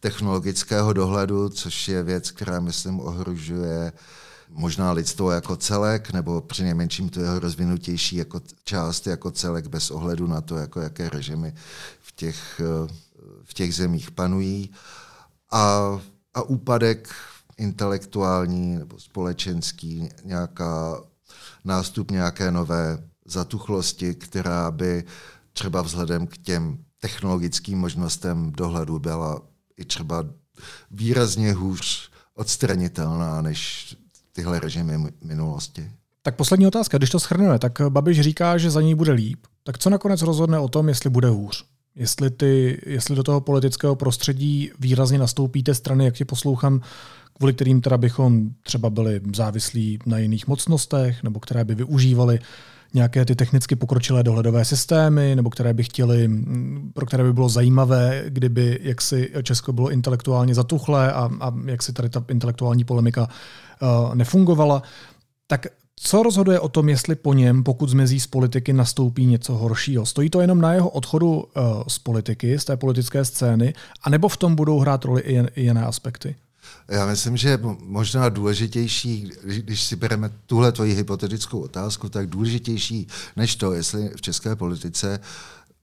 technologického 0.00 0.92
dohledu, 0.92 1.48
což 1.48 1.88
je 1.88 2.02
věc, 2.02 2.30
která, 2.30 2.60
myslím, 2.60 3.00
ohrožuje 3.00 3.92
možná 4.48 4.92
lidstvo 4.92 5.30
jako 5.30 5.56
celek, 5.56 6.12
nebo 6.12 6.40
přinejmenším 6.40 7.08
to 7.08 7.20
jeho 7.20 7.38
rozvinutější 7.38 8.16
jako 8.16 8.40
část, 8.64 9.06
jako 9.06 9.30
celek, 9.30 9.66
bez 9.66 9.90
ohledu 9.90 10.26
na 10.26 10.40
to, 10.40 10.56
jako 10.56 10.80
jaké 10.80 11.08
režimy 11.10 11.54
v 12.00 12.12
těch 12.12 12.60
v 13.44 13.54
těch 13.54 13.74
zemích 13.74 14.10
panují 14.10 14.70
a, 15.52 15.90
a 16.34 16.42
úpadek 16.42 17.08
intelektuální 17.56 18.76
nebo 18.76 18.98
společenský, 18.98 20.08
nějaká 20.24 21.02
nástup 21.64 22.10
nějaké 22.10 22.50
nové 22.50 22.98
zatuchlosti, 23.24 24.14
která 24.14 24.70
by 24.70 25.04
třeba 25.52 25.82
vzhledem 25.82 26.26
k 26.26 26.36
těm 26.36 26.78
technologickým 26.98 27.78
možnostem 27.78 28.52
dohledu 28.52 28.98
byla 28.98 29.42
i 29.76 29.84
třeba 29.84 30.24
výrazně 30.90 31.52
hůř 31.52 32.10
odstranitelná 32.34 33.42
než 33.42 33.96
tyhle 34.32 34.60
režimy 34.60 35.12
minulosti. 35.24 35.92
Tak 36.22 36.36
poslední 36.36 36.66
otázka, 36.66 36.98
když 36.98 37.10
to 37.10 37.20
schrneme, 37.20 37.58
tak 37.58 37.72
Babiš 37.88 38.20
říká, 38.20 38.58
že 38.58 38.70
za 38.70 38.80
ní 38.80 38.94
bude 38.94 39.12
líp. 39.12 39.46
Tak 39.62 39.78
co 39.78 39.90
nakonec 39.90 40.22
rozhodne 40.22 40.58
o 40.58 40.68
tom, 40.68 40.88
jestli 40.88 41.10
bude 41.10 41.28
hůř? 41.28 41.64
Jestli, 41.96 42.30
ty, 42.30 42.80
jestli 42.86 43.16
do 43.16 43.22
toho 43.22 43.40
politického 43.40 43.96
prostředí 43.96 44.70
výrazně 44.80 45.18
nastoupíte 45.18 45.74
strany, 45.74 46.04
jak 46.04 46.14
tě 46.14 46.24
poslouchám, 46.24 46.80
kvůli 47.32 47.52
kterým 47.52 47.80
teda 47.80 47.98
bychom 47.98 48.50
třeba 48.62 48.90
byli 48.90 49.20
závislí 49.36 49.98
na 50.06 50.18
jiných 50.18 50.46
mocnostech, 50.46 51.22
nebo 51.22 51.40
které 51.40 51.64
by 51.64 51.74
využívali 51.74 52.38
nějaké 52.94 53.24
ty 53.24 53.36
technicky 53.36 53.76
pokročilé 53.76 54.22
dohledové 54.22 54.64
systémy, 54.64 55.36
nebo 55.36 55.50
které 55.50 55.74
by 55.74 55.82
chtěli, 55.82 56.30
pro 56.94 57.06
které 57.06 57.24
by 57.24 57.32
bylo 57.32 57.48
zajímavé, 57.48 58.24
kdyby 58.28 58.78
jak 58.82 59.02
si 59.02 59.30
Česko 59.42 59.72
bylo 59.72 59.90
intelektuálně 59.90 60.54
zatuchlé 60.54 61.12
a, 61.12 61.30
a 61.40 61.52
jak 61.64 61.82
si 61.82 61.92
tady 61.92 62.08
ta 62.08 62.24
intelektuální 62.28 62.84
polemika 62.84 63.28
uh, 63.28 64.14
nefungovala, 64.14 64.82
tak 65.46 65.66
co 65.96 66.22
rozhoduje 66.22 66.60
o 66.60 66.68
tom, 66.68 66.88
jestli 66.88 67.14
po 67.14 67.34
něm, 67.34 67.64
pokud 67.64 67.88
zmizí 67.88 68.20
z 68.20 68.26
politiky, 68.26 68.72
nastoupí 68.72 69.26
něco 69.26 69.54
horšího? 69.54 70.06
Stojí 70.06 70.30
to 70.30 70.40
jenom 70.40 70.60
na 70.60 70.72
jeho 70.72 70.88
odchodu 70.88 71.34
uh, 71.34 71.44
z 71.88 71.98
politiky, 71.98 72.58
z 72.58 72.64
té 72.64 72.76
politické 72.76 73.24
scény, 73.24 73.74
anebo 74.02 74.28
v 74.28 74.36
tom 74.36 74.54
budou 74.54 74.78
hrát 74.78 75.04
roli 75.04 75.22
i, 75.22 75.62
jiné 75.62 75.84
aspekty? 75.84 76.36
Já 76.88 77.06
myslím, 77.06 77.36
že 77.36 77.58
možná 77.80 78.28
důležitější, 78.28 79.30
když 79.44 79.82
si 79.82 79.96
bereme 79.96 80.30
tuhle 80.46 80.72
tvoji 80.72 80.94
hypotetickou 80.94 81.60
otázku, 81.60 82.08
tak 82.08 82.26
důležitější 82.26 83.08
než 83.36 83.56
to, 83.56 83.72
jestli 83.72 84.10
v 84.16 84.20
české 84.20 84.56
politice 84.56 85.20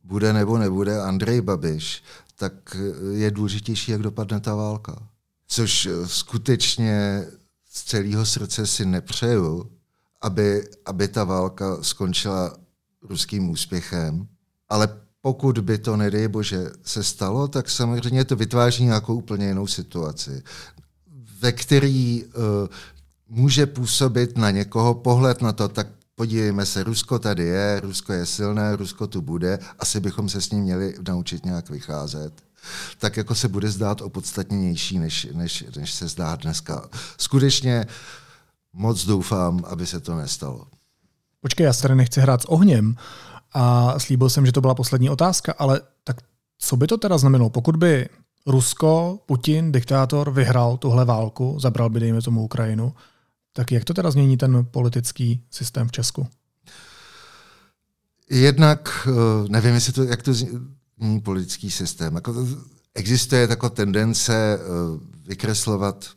bude 0.04 0.34
nebo 0.34 0.58
nebude 0.58 1.02
Andrej 1.02 1.42
Babiš, 1.42 2.04
tak 2.36 2.78
je 3.14 3.32
důležitější, 3.32 3.92
jak 3.92 4.02
dopadne 4.02 4.40
ta 4.40 4.56
válka. 4.56 5.04
Což 5.48 5.90
skutečně 6.06 7.26
z 7.72 7.84
celého 7.84 8.26
srdce 8.26 8.68
si 8.68 8.86
nepřeju, 8.86 9.70
aby, 10.22 10.64
aby 10.86 11.08
ta 11.08 11.24
válka 11.24 11.78
skončila 11.84 12.54
ruským 13.02 13.50
úspěchem, 13.50 14.28
ale 14.70 15.02
pokud 15.22 15.60
by 15.60 15.78
to, 15.78 15.98
nedej 15.98 16.28
bože, 16.28 16.72
se 16.84 17.04
stalo, 17.04 17.48
tak 17.48 17.70
samozřejmě 17.70 18.26
to 18.26 18.36
vytváří 18.36 18.86
nějakou 18.86 19.16
úplně 19.16 19.48
jinou 19.48 19.68
situaci, 19.68 20.44
ve 21.40 21.52
který 21.52 22.24
uh, 22.24 22.32
může 23.28 23.66
působit 23.66 24.38
na 24.38 24.52
někoho 24.52 24.94
pohled 24.94 25.42
na 25.42 25.52
to, 25.52 25.68
tak 25.68 25.88
podívejme 26.16 26.66
se, 26.66 26.84
Rusko 26.84 27.20
tady 27.20 27.44
je, 27.44 27.80
Rusko 27.80 28.14
je 28.14 28.26
silné, 28.26 28.76
Rusko 28.76 29.08
tu 29.08 29.22
bude, 29.22 29.60
asi 29.80 30.00
bychom 30.00 30.30
se 30.30 30.42
s 30.42 30.52
ním 30.52 30.64
měli 30.64 30.96
naučit 31.08 31.46
nějak 31.46 31.70
vycházet 31.70 32.34
tak 32.98 33.18
jako 33.18 33.36
se 33.36 33.48
bude 33.48 33.70
zdát 33.70 34.02
opodstatněnější, 34.02 35.00
než, 35.00 35.28
než, 35.34 35.64
než 35.76 35.94
se 35.94 36.08
zdá 36.08 36.36
dneska. 36.36 36.90
Skutečně 37.18 37.86
moc 38.74 39.06
doufám, 39.06 39.64
aby 39.68 39.86
se 39.86 40.00
to 40.00 40.16
nestalo. 40.16 40.68
Počkej, 41.40 41.64
já 41.64 41.74
se 41.74 41.82
tady 41.82 41.96
nechci 41.96 42.22
hrát 42.22 42.42
s 42.42 42.46
ohněm 42.46 42.96
a 43.54 43.94
slíbil 44.00 44.30
jsem, 44.30 44.46
že 44.46 44.52
to 44.52 44.62
byla 44.62 44.76
poslední 44.76 45.10
otázka, 45.10 45.54
ale 45.58 45.82
tak 46.04 46.18
co 46.58 46.78
by 46.78 46.88
to 46.88 46.98
teda 46.98 47.18
znamenalo, 47.18 47.50
pokud 47.50 47.76
by 47.76 48.10
Rusko, 48.48 49.20
Putin, 49.26 49.72
diktátor, 49.72 50.32
vyhrál 50.32 50.78
tuhle 50.78 51.06
válku, 51.06 51.58
zabral 51.60 51.90
by, 51.90 52.00
dejme 52.00 52.22
tomu, 52.22 52.44
Ukrajinu, 52.44 52.94
Tak 53.54 53.72
jak 53.72 53.84
to 53.84 53.94
teda 53.94 54.12
změní 54.12 54.38
ten 54.38 54.66
politický 54.72 55.44
systém 55.50 55.88
v 55.88 55.92
Česku? 55.92 56.28
Jednak, 58.30 59.08
eh, 59.08 59.50
nevím, 59.50 59.74
jestli 59.74 59.94
to, 59.94 60.04
jak 60.04 60.24
to 60.24 60.34
změní 60.34 61.22
politický 61.24 61.72
systém. 61.72 62.16
Jako, 62.16 62.48
existuje 62.96 63.48
taková 63.48 63.70
tendence 63.70 64.34
eh, 64.34 64.60
vykreslovat 65.28 66.10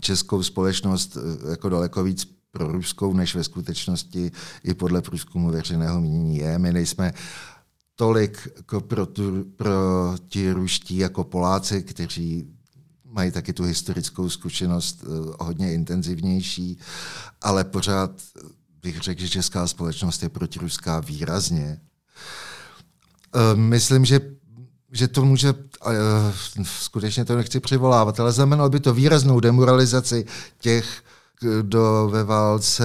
českou 0.00 0.42
společnost 0.42 1.16
eh, 1.16 1.50
jako 1.50 1.68
daleko 1.68 2.04
víc 2.04 2.28
pro 2.50 2.72
ruskou, 2.72 3.12
než 3.12 3.34
ve 3.34 3.44
skutečnosti 3.44 4.32
i 4.64 4.74
podle 4.74 5.02
průzkumu 5.02 5.50
veřejného 5.50 6.00
mínění 6.00 6.36
je. 6.36 6.58
My 6.58 6.72
nejsme 6.72 7.12
tolik 7.96 8.48
jako 8.56 8.80
pro, 8.80 9.06
tu, 9.06 9.44
pro 9.56 9.72
ti 10.28 10.52
ruští 10.52 10.96
jako 10.96 11.24
Poláci, 11.24 11.82
kteří 11.82 12.46
mají 13.04 13.30
taky 13.30 13.52
tu 13.52 13.64
historickou 13.64 14.30
zkušenost 14.30 15.04
uh, 15.06 15.34
hodně 15.40 15.74
intenzivnější, 15.74 16.78
ale 17.42 17.64
pořád 17.64 18.10
bych 18.82 19.00
řekl, 19.00 19.20
že 19.20 19.28
česká 19.28 19.66
společnost 19.66 20.22
je 20.22 20.28
protiruská 20.28 21.00
výrazně. 21.00 21.80
Uh, 23.34 23.60
myslím, 23.60 24.04
že 24.04 24.20
že 24.94 25.08
to 25.08 25.24
může, 25.24 25.52
uh, 25.52 25.92
skutečně 26.62 27.24
to 27.24 27.36
nechci 27.36 27.60
přivolávat, 27.60 28.20
ale 28.20 28.32
znamenalo 28.32 28.70
by 28.70 28.80
to 28.80 28.94
výraznou 28.94 29.40
demoralizaci 29.40 30.24
těch, 30.58 31.02
kdo 31.40 32.08
ve 32.12 32.24
válce 32.24 32.84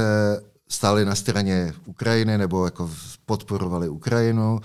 stáli 0.69 1.06
na 1.06 1.15
straně 1.15 1.74
Ukrajiny 1.86 2.38
nebo 2.38 2.65
jako 2.65 2.89
podporovali 3.26 3.89
Ukrajinu. 3.89 4.60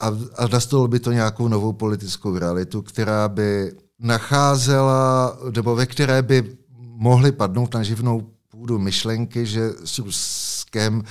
A, 0.00 0.06
a 0.36 0.46
nastalo 0.52 0.88
by 0.88 1.00
to 1.00 1.12
nějakou 1.12 1.48
novou 1.48 1.72
politickou 1.72 2.38
realitu, 2.38 2.82
která 2.82 3.28
by 3.28 3.72
nacházela, 3.98 5.38
nebo 5.54 5.76
ve 5.76 5.86
které 5.86 6.22
by 6.22 6.56
mohly 6.78 7.32
padnout 7.32 7.74
na 7.74 7.82
živnou 7.82 8.30
půdu 8.50 8.78
myšlenky, 8.78 9.46
že 9.46 9.70
s 9.84 9.98
Ruskem 9.98 11.02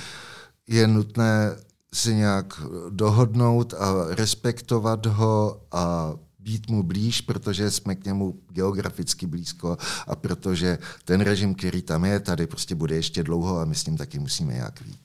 je 0.66 0.86
nutné 0.86 1.56
si 1.94 2.14
nějak 2.14 2.60
dohodnout 2.90 3.74
a 3.74 3.94
respektovat 4.08 5.06
ho 5.06 5.60
a 5.72 6.12
být 6.38 6.70
mu 6.70 6.82
blíž, 6.82 7.20
protože 7.20 7.70
jsme 7.70 7.94
k 7.94 8.04
němu 8.04 8.34
geograficky 8.48 9.26
blízko 9.26 9.76
a 10.06 10.16
protože 10.16 10.78
ten 11.04 11.20
režim, 11.20 11.54
který 11.54 11.82
tam 11.82 12.04
je, 12.04 12.20
tady 12.20 12.46
prostě 12.46 12.74
bude 12.74 12.94
ještě 12.94 13.22
dlouho 13.22 13.58
a 13.58 13.64
my 13.64 13.74
s 13.74 13.86
ním 13.86 13.96
taky 13.96 14.18
musíme 14.18 14.52
nějak 14.52 14.80
vít. 14.80 15.00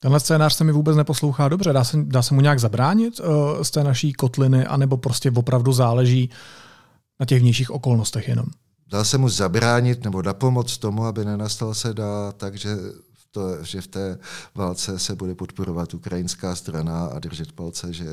Tenhle 0.00 0.20
scénář 0.20 0.54
se 0.54 0.64
mi 0.64 0.72
vůbec 0.72 0.96
neposlouchá 0.96 1.48
dobře. 1.48 1.72
Dá 1.72 1.84
se, 1.84 1.96
dá 2.02 2.22
se 2.22 2.34
mu 2.34 2.40
nějak 2.40 2.60
zabránit 2.60 3.20
uh, 3.20 3.62
z 3.62 3.70
té 3.70 3.84
naší 3.84 4.12
kotliny, 4.12 4.66
anebo 4.66 4.96
prostě 4.96 5.30
opravdu 5.30 5.72
záleží 5.72 6.30
na 7.20 7.26
těch 7.26 7.40
vnějších 7.40 7.70
okolnostech 7.70 8.28
jenom? 8.28 8.46
Dá 8.90 9.04
se 9.04 9.18
mu 9.18 9.28
zabránit 9.28 10.04
nebo 10.04 10.22
na 10.22 10.34
pomoc 10.34 10.78
tomu, 10.78 11.04
aby 11.04 11.24
nenastal 11.24 11.74
se 11.74 11.94
dá 11.94 12.32
tak, 12.32 12.54
že 12.58 12.76
to, 13.32 13.64
že 13.64 13.80
v 13.80 13.86
té 13.86 14.18
válce 14.54 14.98
se 14.98 15.14
bude 15.14 15.34
podporovat 15.34 15.94
ukrajinská 15.94 16.56
strana 16.56 17.06
a 17.06 17.18
držet 17.18 17.52
palce, 17.52 17.92
že 17.92 18.06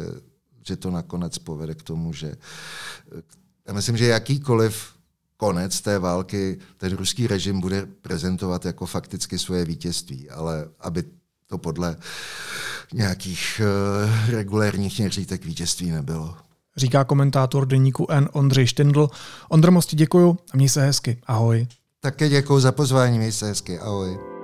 že 0.68 0.78
to 0.78 0.92
nakonec 0.92 1.38
povede 1.38 1.76
k 1.76 1.84
tomu, 1.84 2.14
že 2.14 2.36
já 3.68 3.74
myslím, 3.74 3.98
že 3.98 4.06
jakýkoliv 4.06 4.88
konec 5.38 5.82
té 5.82 6.00
války 6.00 6.60
ten 6.78 6.96
ruský 6.96 7.28
režim 7.28 7.60
bude 7.60 7.86
prezentovat 7.86 8.66
jako 8.66 8.86
fakticky 8.86 9.40
svoje 9.40 9.66
vítězství, 9.66 10.30
ale 10.30 10.70
aby 10.80 11.04
to 11.48 11.58
podle 11.58 11.96
nějakých 12.94 13.62
uh, 13.62 14.30
regulérních 14.30 15.00
měřítek 15.00 15.46
vítězství 15.46 15.92
nebylo. 15.92 16.38
Říká 16.78 17.04
komentátor 17.04 17.66
deníku 17.66 18.08
N. 18.10 18.30
Ondřej 18.32 18.68
Štendl. 18.68 19.10
Ondro, 19.50 19.72
moc 19.72 19.96
děkuju 19.96 20.38
a 20.54 20.58
měj 20.58 20.70
se 20.70 20.82
hezky. 20.82 21.22
Ahoj. 21.28 21.68
Také 22.00 22.30
děkuji 22.30 22.60
za 22.60 22.72
pozvání, 22.72 23.18
měj 23.18 23.32
se 23.32 23.46
hezky. 23.46 23.80
Ahoj. 23.80 24.39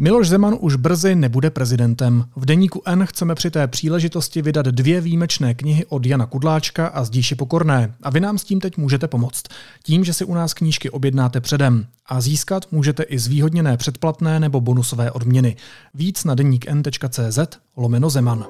Miloš 0.00 0.28
Zeman 0.28 0.56
už 0.60 0.76
brzy 0.76 1.14
nebude 1.14 1.50
prezidentem. 1.50 2.24
V 2.36 2.44
deníku 2.44 2.82
N 2.86 3.06
chceme 3.06 3.34
při 3.34 3.50
té 3.50 3.66
příležitosti 3.66 4.42
vydat 4.42 4.66
dvě 4.66 5.00
výjimečné 5.00 5.54
knihy 5.54 5.86
od 5.86 6.06
Jana 6.06 6.26
Kudláčka 6.26 6.86
a 6.86 7.04
Zdíši 7.04 7.34
Pokorné. 7.34 7.94
A 8.02 8.10
vy 8.10 8.20
nám 8.20 8.38
s 8.38 8.44
tím 8.44 8.60
teď 8.60 8.76
můžete 8.76 9.08
pomoct. 9.08 9.42
Tím, 9.82 10.04
že 10.04 10.12
si 10.12 10.24
u 10.24 10.34
nás 10.34 10.54
knížky 10.54 10.90
objednáte 10.90 11.40
předem. 11.40 11.86
A 12.06 12.20
získat 12.20 12.66
můžete 12.72 13.02
i 13.02 13.18
zvýhodněné 13.18 13.76
předplatné 13.76 14.40
nebo 14.40 14.60
bonusové 14.60 15.10
odměny. 15.10 15.56
Víc 15.94 16.24
na 16.24 16.34
deníkn.cz 16.34 17.38
lomeno 17.76 18.10
Zeman. 18.10 18.46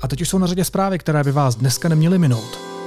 A 0.00 0.08
teď 0.08 0.22
už 0.22 0.28
jsou 0.28 0.38
na 0.38 0.46
řadě 0.46 0.64
zprávy, 0.64 0.98
které 0.98 1.24
by 1.24 1.32
vás 1.32 1.56
dneska 1.56 1.88
neměly 1.88 2.18
minout. 2.18 2.77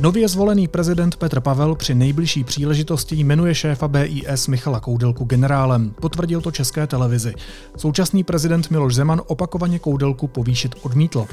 Nově 0.00 0.28
zvolený 0.28 0.68
prezident 0.68 1.16
Petr 1.16 1.40
Pavel 1.40 1.74
při 1.74 1.94
nejbližší 1.94 2.44
příležitosti 2.44 3.16
jmenuje 3.16 3.54
šéfa 3.54 3.88
BIS 3.88 4.46
Michala 4.48 4.80
Koudelku 4.80 5.24
generálem. 5.24 5.90
Potvrdil 6.00 6.40
to 6.40 6.50
české 6.50 6.86
televizi. 6.86 7.34
Současný 7.76 8.24
prezident 8.24 8.70
Miloš 8.70 8.94
Zeman 8.94 9.22
opakovaně 9.26 9.78
Koudelku 9.78 10.26
povýšit 10.28 10.74
odmítl. 10.82 11.26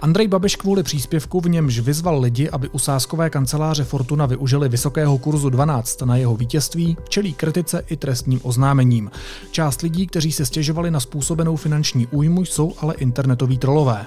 Andrej 0.00 0.28
Babiš 0.28 0.56
kvůli 0.56 0.82
příspěvku 0.82 1.40
v 1.40 1.48
němž 1.48 1.78
vyzval 1.78 2.20
lidi, 2.20 2.50
aby 2.50 2.68
u 2.68 2.78
sáskové 2.78 3.30
kanceláře 3.30 3.84
Fortuna 3.84 4.26
využili 4.26 4.68
vysokého 4.68 5.18
kurzu 5.18 5.50
12 5.50 6.02
na 6.02 6.16
jeho 6.16 6.36
vítězství, 6.36 6.96
čelí 7.08 7.34
kritice 7.34 7.84
i 7.88 7.96
trestním 7.96 8.40
oznámením. 8.42 9.10
Část 9.50 9.82
lidí, 9.82 10.06
kteří 10.06 10.32
se 10.32 10.46
stěžovali 10.46 10.90
na 10.90 11.00
způsobenou 11.00 11.56
finanční 11.56 12.06
újmu, 12.06 12.44
jsou 12.44 12.74
ale 12.78 12.94
internetoví 12.94 13.58
trolové. 13.58 14.06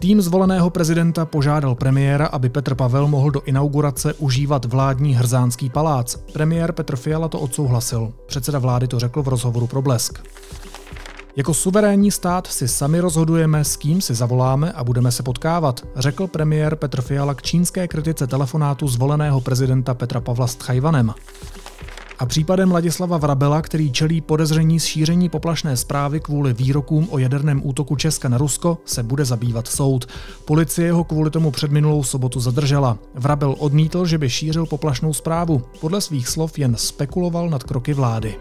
Tým 0.00 0.16
zvoleného 0.16 0.70
prezidenta 0.72 1.28
požádal 1.28 1.76
premiéra, 1.76 2.26
aby 2.32 2.48
Petr 2.48 2.74
Pavel 2.74 3.08
mohl 3.08 3.30
do 3.30 3.42
inaugurace 3.44 4.14
užívat 4.14 4.64
vládní 4.64 5.14
hrzánský 5.14 5.70
palác. 5.70 6.16
Premiér 6.32 6.72
Petr 6.72 6.96
Fiala 6.96 7.28
to 7.28 7.40
odsouhlasil. 7.40 8.12
Předseda 8.26 8.58
vlády 8.58 8.88
to 8.88 8.98
řekl 8.98 9.22
v 9.22 9.28
rozhovoru 9.28 9.66
pro 9.66 9.82
Blesk. 9.82 10.18
Jako 11.36 11.54
suverénní 11.54 12.10
stát 12.10 12.46
si 12.46 12.68
sami 12.68 13.00
rozhodujeme, 13.00 13.64
s 13.64 13.76
kým 13.76 14.00
si 14.00 14.14
zavoláme 14.14 14.72
a 14.72 14.84
budeme 14.84 15.12
se 15.12 15.22
potkávat, 15.22 15.86
řekl 15.96 16.26
premiér 16.26 16.76
Petr 16.76 17.00
Fiala 17.00 17.34
k 17.34 17.42
čínské 17.42 17.88
kritice 17.88 18.26
telefonátu 18.26 18.88
zvoleného 18.88 19.40
prezidenta 19.40 19.94
Petra 19.94 20.20
Pavla 20.20 20.46
s 20.46 20.54
Tchajvanem. 20.54 21.14
A 22.20 22.26
případem 22.26 22.72
Ladislava 22.72 23.18
Vrabela, 23.18 23.62
který 23.62 23.92
čelí 23.92 24.20
podezření 24.20 24.80
z 24.80 24.84
šíření 24.84 25.28
poplašné 25.28 25.76
zprávy 25.76 26.20
kvůli 26.20 26.52
výrokům 26.52 27.08
o 27.10 27.18
jaderném 27.18 27.60
útoku 27.64 27.96
Česka 27.96 28.28
na 28.28 28.38
Rusko, 28.38 28.78
se 28.84 29.02
bude 29.02 29.24
zabývat 29.24 29.68
soud. 29.68 30.06
Policie 30.44 30.92
ho 30.92 31.04
kvůli 31.04 31.30
tomu 31.30 31.50
před 31.50 31.70
minulou 31.70 32.02
sobotu 32.02 32.40
zadržela. 32.40 32.98
Vrabel 33.14 33.54
odmítl, 33.58 34.06
že 34.06 34.18
by 34.18 34.30
šířil 34.30 34.66
poplašnou 34.66 35.12
zprávu. 35.12 35.62
Podle 35.80 36.00
svých 36.00 36.28
slov 36.28 36.58
jen 36.58 36.76
spekuloval 36.76 37.50
nad 37.50 37.62
kroky 37.62 37.94
vlády. 37.94 38.34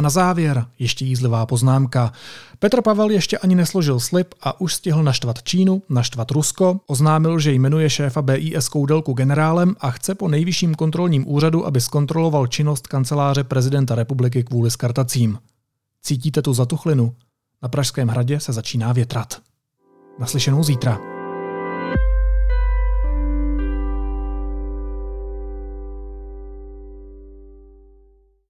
Na 0.00 0.10
závěr 0.10 0.66
ještě 0.78 1.04
jízlivá 1.04 1.46
poznámka. 1.46 2.12
Petr 2.58 2.82
Pavel 2.82 3.10
ještě 3.10 3.38
ani 3.38 3.54
nesložil 3.54 4.00
slib 4.00 4.34
a 4.42 4.60
už 4.60 4.74
stihl 4.74 5.02
naštvat 5.02 5.42
Čínu, 5.42 5.82
naštvat 5.88 6.30
Rusko, 6.30 6.80
oznámil, 6.86 7.38
že 7.38 7.52
jmenuje 7.52 7.90
šéfa 7.90 8.22
BIS 8.22 8.68
Koudelku 8.68 9.12
generálem 9.12 9.76
a 9.80 9.90
chce 9.90 10.14
po 10.14 10.28
nejvyšším 10.28 10.74
kontrolním 10.74 11.28
úřadu, 11.28 11.66
aby 11.66 11.80
zkontroloval 11.80 12.46
činnost 12.46 12.86
kanceláře 12.86 13.44
prezidenta 13.44 13.94
republiky 13.94 14.42
kvůli 14.42 14.70
skartacím. 14.70 15.38
Cítíte 16.02 16.42
tu 16.42 16.54
zatuchlinu? 16.54 17.14
Na 17.62 17.68
Pražském 17.68 18.08
hradě 18.08 18.40
se 18.40 18.52
začíná 18.52 18.92
větrat. 18.92 19.36
Naslyšenou 20.18 20.62
zítra. 20.62 21.19